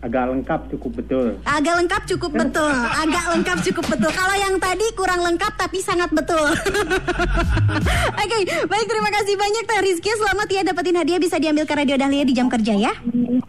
Agak 0.03 0.35
lengkap 0.35 0.61
cukup 0.75 0.91
betul. 0.99 1.27
Agak 1.47 1.73
lengkap 1.79 2.01
cukup 2.11 2.31
betul. 2.35 2.75
Agak 2.75 3.25
lengkap 3.31 3.57
cukup 3.71 3.85
betul. 3.87 4.11
Kalau 4.11 4.35
yang 4.35 4.59
tadi 4.59 4.83
kurang 4.99 5.23
lengkap 5.23 5.55
tapi 5.55 5.79
sangat 5.79 6.11
betul. 6.11 6.43
Oke, 8.23 8.37
baik 8.67 8.85
terima 8.91 9.09
kasih 9.15 9.39
banyak 9.39 9.63
Teh 9.63 9.79
Rizky. 9.79 10.11
Selamat 10.11 10.47
ya 10.51 10.61
dapetin 10.67 10.99
hadiah 10.99 11.23
bisa 11.23 11.39
diambil 11.39 11.63
ke 11.63 11.71
Radio 11.71 11.95
Dahlia 11.95 12.27
di 12.27 12.35
jam 12.35 12.51
kerja 12.51 12.75
ya. 12.75 12.91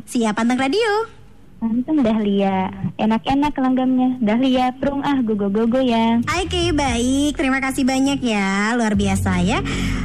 Siap 0.06 0.38
pantang 0.38 0.62
radio. 0.62 1.10
Manteng 1.58 2.06
Dahlia. 2.06 2.70
Enak-enak 3.02 3.54
langgamnya. 3.58 4.14
Dahlia, 4.22 4.70
prung 4.78 5.02
ah 5.02 5.18
gogo-gogo 5.26 5.82
ya. 5.82 6.22
Oke, 6.38 6.70
baik. 6.70 7.34
Terima 7.34 7.58
kasih 7.58 7.82
banyak 7.82 8.22
ya. 8.22 8.78
Luar 8.78 8.94
biasa 8.94 9.42
ya. 9.42 9.58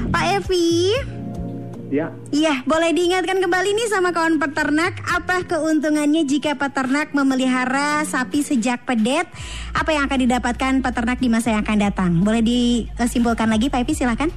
Pak 0.10 0.26
Evi. 0.42 1.19
Ya, 1.90 2.14
Iya, 2.30 2.62
boleh 2.70 2.94
diingatkan 2.94 3.42
kembali 3.42 3.70
nih 3.74 3.90
sama 3.90 4.14
kawan 4.14 4.38
peternak, 4.38 5.02
apa 5.10 5.42
keuntungannya 5.42 6.22
jika 6.22 6.54
peternak 6.54 7.18
memelihara 7.18 8.06
sapi 8.06 8.46
sejak 8.46 8.86
pedet? 8.86 9.26
Apa 9.74 9.98
yang 9.98 10.06
akan 10.06 10.20
didapatkan 10.30 10.74
peternak 10.86 11.18
di 11.18 11.34
masa 11.34 11.50
yang 11.50 11.66
akan 11.66 11.82
datang? 11.82 12.12
Boleh 12.22 12.46
disimpulkan 12.46 13.50
lagi, 13.50 13.74
Pak 13.74 13.82
Evi, 13.82 13.94
silakan. 13.98 14.30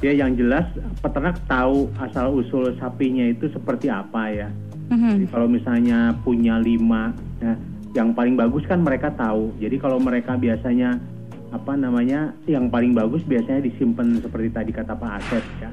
ya 0.00 0.16
yang 0.16 0.32
jelas 0.32 0.64
peternak 1.04 1.36
tahu 1.44 1.92
asal 2.00 2.32
usul 2.32 2.72
sapinya 2.80 3.20
itu 3.20 3.52
seperti 3.52 3.92
apa 3.92 4.32
ya. 4.32 4.48
Mhm. 4.88 5.22
Jadi 5.22 5.26
kalau 5.28 5.46
misalnya 5.46 6.16
punya 6.24 6.56
lima, 6.56 7.12
ya, 7.38 7.52
yang 7.94 8.16
paling 8.16 8.34
bagus 8.34 8.64
kan 8.66 8.80
mereka 8.82 9.12
tahu. 9.14 9.54
Jadi 9.60 9.76
kalau 9.76 10.00
mereka 10.00 10.40
biasanya 10.40 10.98
apa 11.52 11.76
namanya 11.76 12.32
yang 12.48 12.72
paling 12.72 12.96
bagus 12.96 13.22
biasanya 13.28 13.60
disimpan 13.60 14.18
seperti 14.24 14.48
tadi 14.50 14.70
kata 14.72 14.96
Pak 14.96 15.12
Asep 15.20 15.44
ya. 15.60 15.70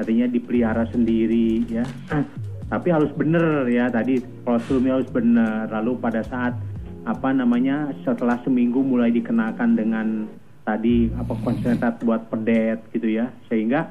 Artinya 0.00 0.24
dipelihara 0.24 0.88
sendiri 0.88 1.68
ya. 1.68 1.84
Tapi 2.70 2.88
harus 2.88 3.12
benar 3.12 3.68
ya 3.68 3.92
tadi 3.92 4.24
kolostrumnya 4.42 4.96
harus 4.96 5.10
benar. 5.12 5.68
Lalu 5.68 6.00
pada 6.00 6.24
saat 6.24 6.56
apa 7.04 7.32
namanya 7.36 7.92
setelah 8.04 8.40
seminggu 8.40 8.80
mulai 8.80 9.12
dikenakan 9.12 9.76
dengan 9.76 10.24
tadi 10.64 11.12
apa 11.16 11.32
konsentrat 11.40 12.00
buat 12.04 12.28
pedet 12.28 12.84
gitu 12.92 13.08
ya 13.08 13.32
sehingga 13.48 13.88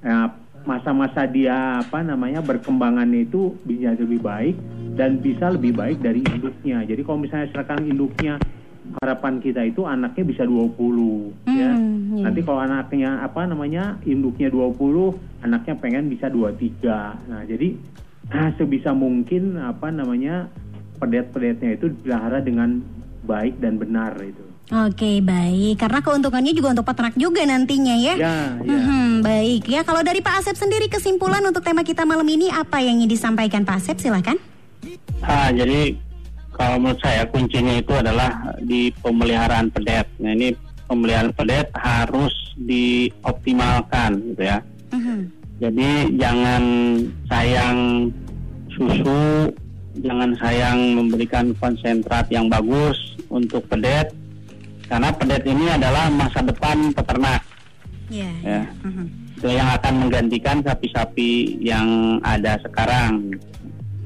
ya, 0.00 0.32
masa-masa 0.66 1.28
dia 1.28 1.78
apa 1.78 2.02
namanya 2.02 2.42
berkembangan 2.42 3.06
itu 3.14 3.54
bisa 3.62 3.94
lebih 3.94 4.20
baik 4.24 4.56
dan 4.98 5.22
bisa 5.22 5.52
lebih 5.52 5.76
baik 5.76 6.02
dari 6.02 6.24
induknya. 6.26 6.82
Jadi 6.82 7.00
kalau 7.06 7.22
misalnya 7.22 7.48
sekarang 7.54 7.86
induknya 7.86 8.40
harapan 9.02 9.42
kita 9.42 9.62
itu 9.66 9.84
anaknya 9.84 10.24
bisa 10.24 10.42
20 10.46 10.76
hmm, 10.76 11.56
ya. 11.56 11.72
Hmm. 11.74 12.22
Nanti 12.22 12.40
kalau 12.42 12.60
anaknya 12.62 13.20
apa 13.20 13.44
namanya 13.44 13.98
induknya 14.06 14.48
20, 14.48 14.76
anaknya 15.44 15.74
pengen 15.78 16.08
bisa 16.08 16.30
23. 16.32 17.30
Nah, 17.30 17.42
jadi 17.44 17.76
nah, 18.30 18.50
sebisa 18.58 18.94
mungkin 18.96 19.58
apa 19.60 19.90
namanya 19.90 20.48
pedet-pedetnya 20.96 21.76
itu 21.76 21.92
dipelihara 21.92 22.40
dengan 22.40 22.80
baik 23.26 23.60
dan 23.60 23.76
benar 23.76 24.16
itu. 24.22 24.44
Oke 24.66 25.22
baik, 25.22 25.78
karena 25.78 26.02
keuntungannya 26.02 26.50
juga 26.50 26.74
untuk 26.74 26.90
peternak 26.90 27.14
juga 27.14 27.46
nantinya 27.46 27.94
ya. 27.94 28.14
Ya, 28.18 28.36
ya. 28.58 28.78
Hmm, 28.82 29.22
baik 29.22 29.70
ya. 29.70 29.86
Kalau 29.86 30.02
dari 30.02 30.18
Pak 30.18 30.42
Asep 30.42 30.58
sendiri 30.58 30.90
kesimpulan 30.90 31.38
untuk 31.46 31.62
tema 31.62 31.86
kita 31.86 32.02
malam 32.02 32.26
ini 32.26 32.50
apa 32.50 32.82
yang 32.82 32.98
ingin 32.98 33.14
disampaikan 33.14 33.62
Pak 33.62 33.78
Asep? 33.78 34.02
Silakan. 34.02 34.42
Ah, 35.22 35.54
jadi 35.54 35.94
kalau 36.56 36.80
menurut 36.80 37.00
saya 37.04 37.28
kuncinya 37.28 37.76
itu 37.76 37.92
adalah 37.92 38.56
di 38.64 38.88
pemeliharaan 39.04 39.68
pedet. 39.68 40.08
Nah 40.16 40.32
ini 40.32 40.56
pemeliharaan 40.88 41.36
pedet 41.36 41.68
harus 41.76 42.32
dioptimalkan, 42.56 44.16
gitu 44.32 44.42
ya. 44.42 44.58
Uh-huh. 44.96 45.20
Jadi 45.60 46.16
jangan 46.16 46.62
sayang 47.28 48.08
susu, 48.72 49.52
jangan 50.00 50.32
sayang 50.40 50.96
memberikan 50.96 51.52
konsentrat 51.60 52.24
yang 52.32 52.48
bagus 52.48 52.96
untuk 53.28 53.68
pedet 53.68 54.16
karena 54.88 55.10
pedet 55.12 55.44
ini 55.44 55.68
adalah 55.68 56.08
masa 56.08 56.40
depan 56.40 56.94
peternak. 56.96 57.44
Yeah, 58.08 58.32
ya. 58.40 58.50
Yeah. 58.50 58.66
Uh 58.80 58.88
-huh. 58.88 59.06
Itu 59.36 59.48
yang 59.52 59.68
akan 59.76 59.94
menggantikan 60.00 60.64
sapi-sapi 60.64 61.60
yang 61.60 62.16
ada 62.24 62.56
sekarang. 62.64 63.36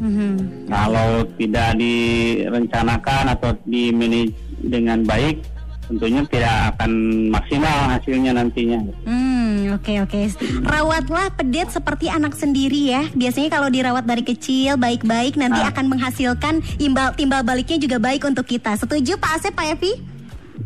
-huh. 0.01 0.33
Kalau 0.67 1.11
tidak 1.37 1.77
direncanakan 1.77 3.25
atau 3.37 3.51
di 3.69 3.93
manage 3.93 4.35
dengan 4.61 5.05
baik, 5.05 5.45
tentunya 5.91 6.23
tidak 6.31 6.57
akan 6.77 6.91
maksimal 7.35 7.77
hasilnya 7.91 8.33
nantinya. 8.39 8.79
Hmm, 9.03 9.75
oke 9.75 9.83
okay, 9.83 9.97
oke. 9.99 10.21
Okay. 10.31 10.63
Rawatlah 10.63 11.35
pedet 11.35 11.75
seperti 11.75 12.07
anak 12.07 12.39
sendiri 12.39 12.95
ya. 12.95 13.03
Biasanya 13.11 13.51
kalau 13.51 13.67
dirawat 13.67 14.07
dari 14.07 14.23
kecil 14.23 14.79
baik-baik 14.79 15.35
nanti 15.35 15.59
nah. 15.59 15.75
akan 15.75 15.91
menghasilkan 15.91 16.63
imbal 16.79 17.11
timbal 17.19 17.43
baliknya 17.43 17.83
juga 17.83 17.99
baik 17.99 18.23
untuk 18.23 18.47
kita. 18.47 18.79
Setuju 18.79 19.19
Pak 19.19 19.43
Asep, 19.43 19.53
Pak 19.53 19.67
Evi? 19.75 20.20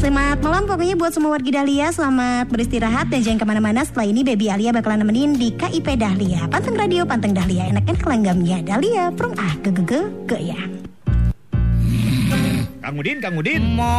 Selamat 0.04 0.36
malam 0.44 0.68
pokoknya 0.68 1.00
buat 1.00 1.16
semua 1.16 1.32
warga 1.32 1.48
Dahlia 1.48 1.88
Selamat 1.88 2.52
beristirahat 2.52 3.08
dan 3.08 3.24
jangan 3.24 3.40
ke 3.40 3.46
mana-mana. 3.48 3.88
Setelah 3.88 4.04
ini 4.04 4.20
Baby 4.20 4.52
Alia 4.52 4.68
bakalan 4.68 5.00
nemenin 5.00 5.32
di 5.32 5.48
KIP 5.56 5.96
Dahlia. 5.96 6.44
Panteng 6.52 6.76
Radio, 6.76 7.08
Panteng 7.08 7.32
Dahlia 7.32 7.72
Enaknya 7.72 7.96
kelenggamnya 7.96 8.60
Dahlia, 8.60 9.08
prung 9.16 9.32
ah, 9.40 9.56
ge 9.64 9.72
ge 9.72 9.80
ge 9.88 10.00
ge 10.28 10.38
ya 10.52 10.60
Kang 12.84 13.00
Udin, 13.00 13.16
Kang 13.16 13.32
Udin. 13.40 13.64
Mo. 13.64 13.96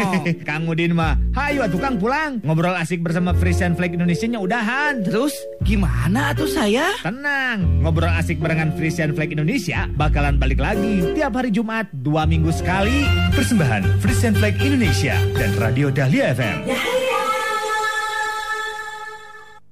Kang 0.48 0.64
Udin 0.64 0.96
mah, 0.96 1.20
hayu 1.36 1.60
atuh 1.60 1.76
Kang 1.76 2.00
pulang. 2.00 2.40
Ngobrol 2.40 2.72
asik 2.72 3.04
bersama 3.04 3.36
Frisian 3.36 3.76
Flag 3.76 3.92
Indonesia-nya 3.92 4.40
udahan. 4.40 5.04
Terus 5.04 5.36
gimana 5.68 6.32
tuh 6.32 6.48
saya? 6.48 6.96
Tenang, 7.04 7.84
ngobrol 7.84 8.08
asik 8.08 8.40
barengan 8.40 8.72
Frisian 8.72 9.12
Flag 9.12 9.36
Indonesia 9.36 9.84
bakalan 10.00 10.40
balik 10.40 10.64
lagi 10.64 11.12
tiap 11.12 11.36
hari 11.36 11.52
Jumat 11.52 11.92
dua 11.92 12.24
minggu 12.24 12.48
sekali. 12.56 13.04
Persembahan 13.36 14.00
Frisian 14.00 14.32
Flag 14.32 14.56
Indonesia 14.64 15.20
dan 15.36 15.52
Radio 15.60 15.92
Dahlia 15.92 16.32
FM. 16.32 16.97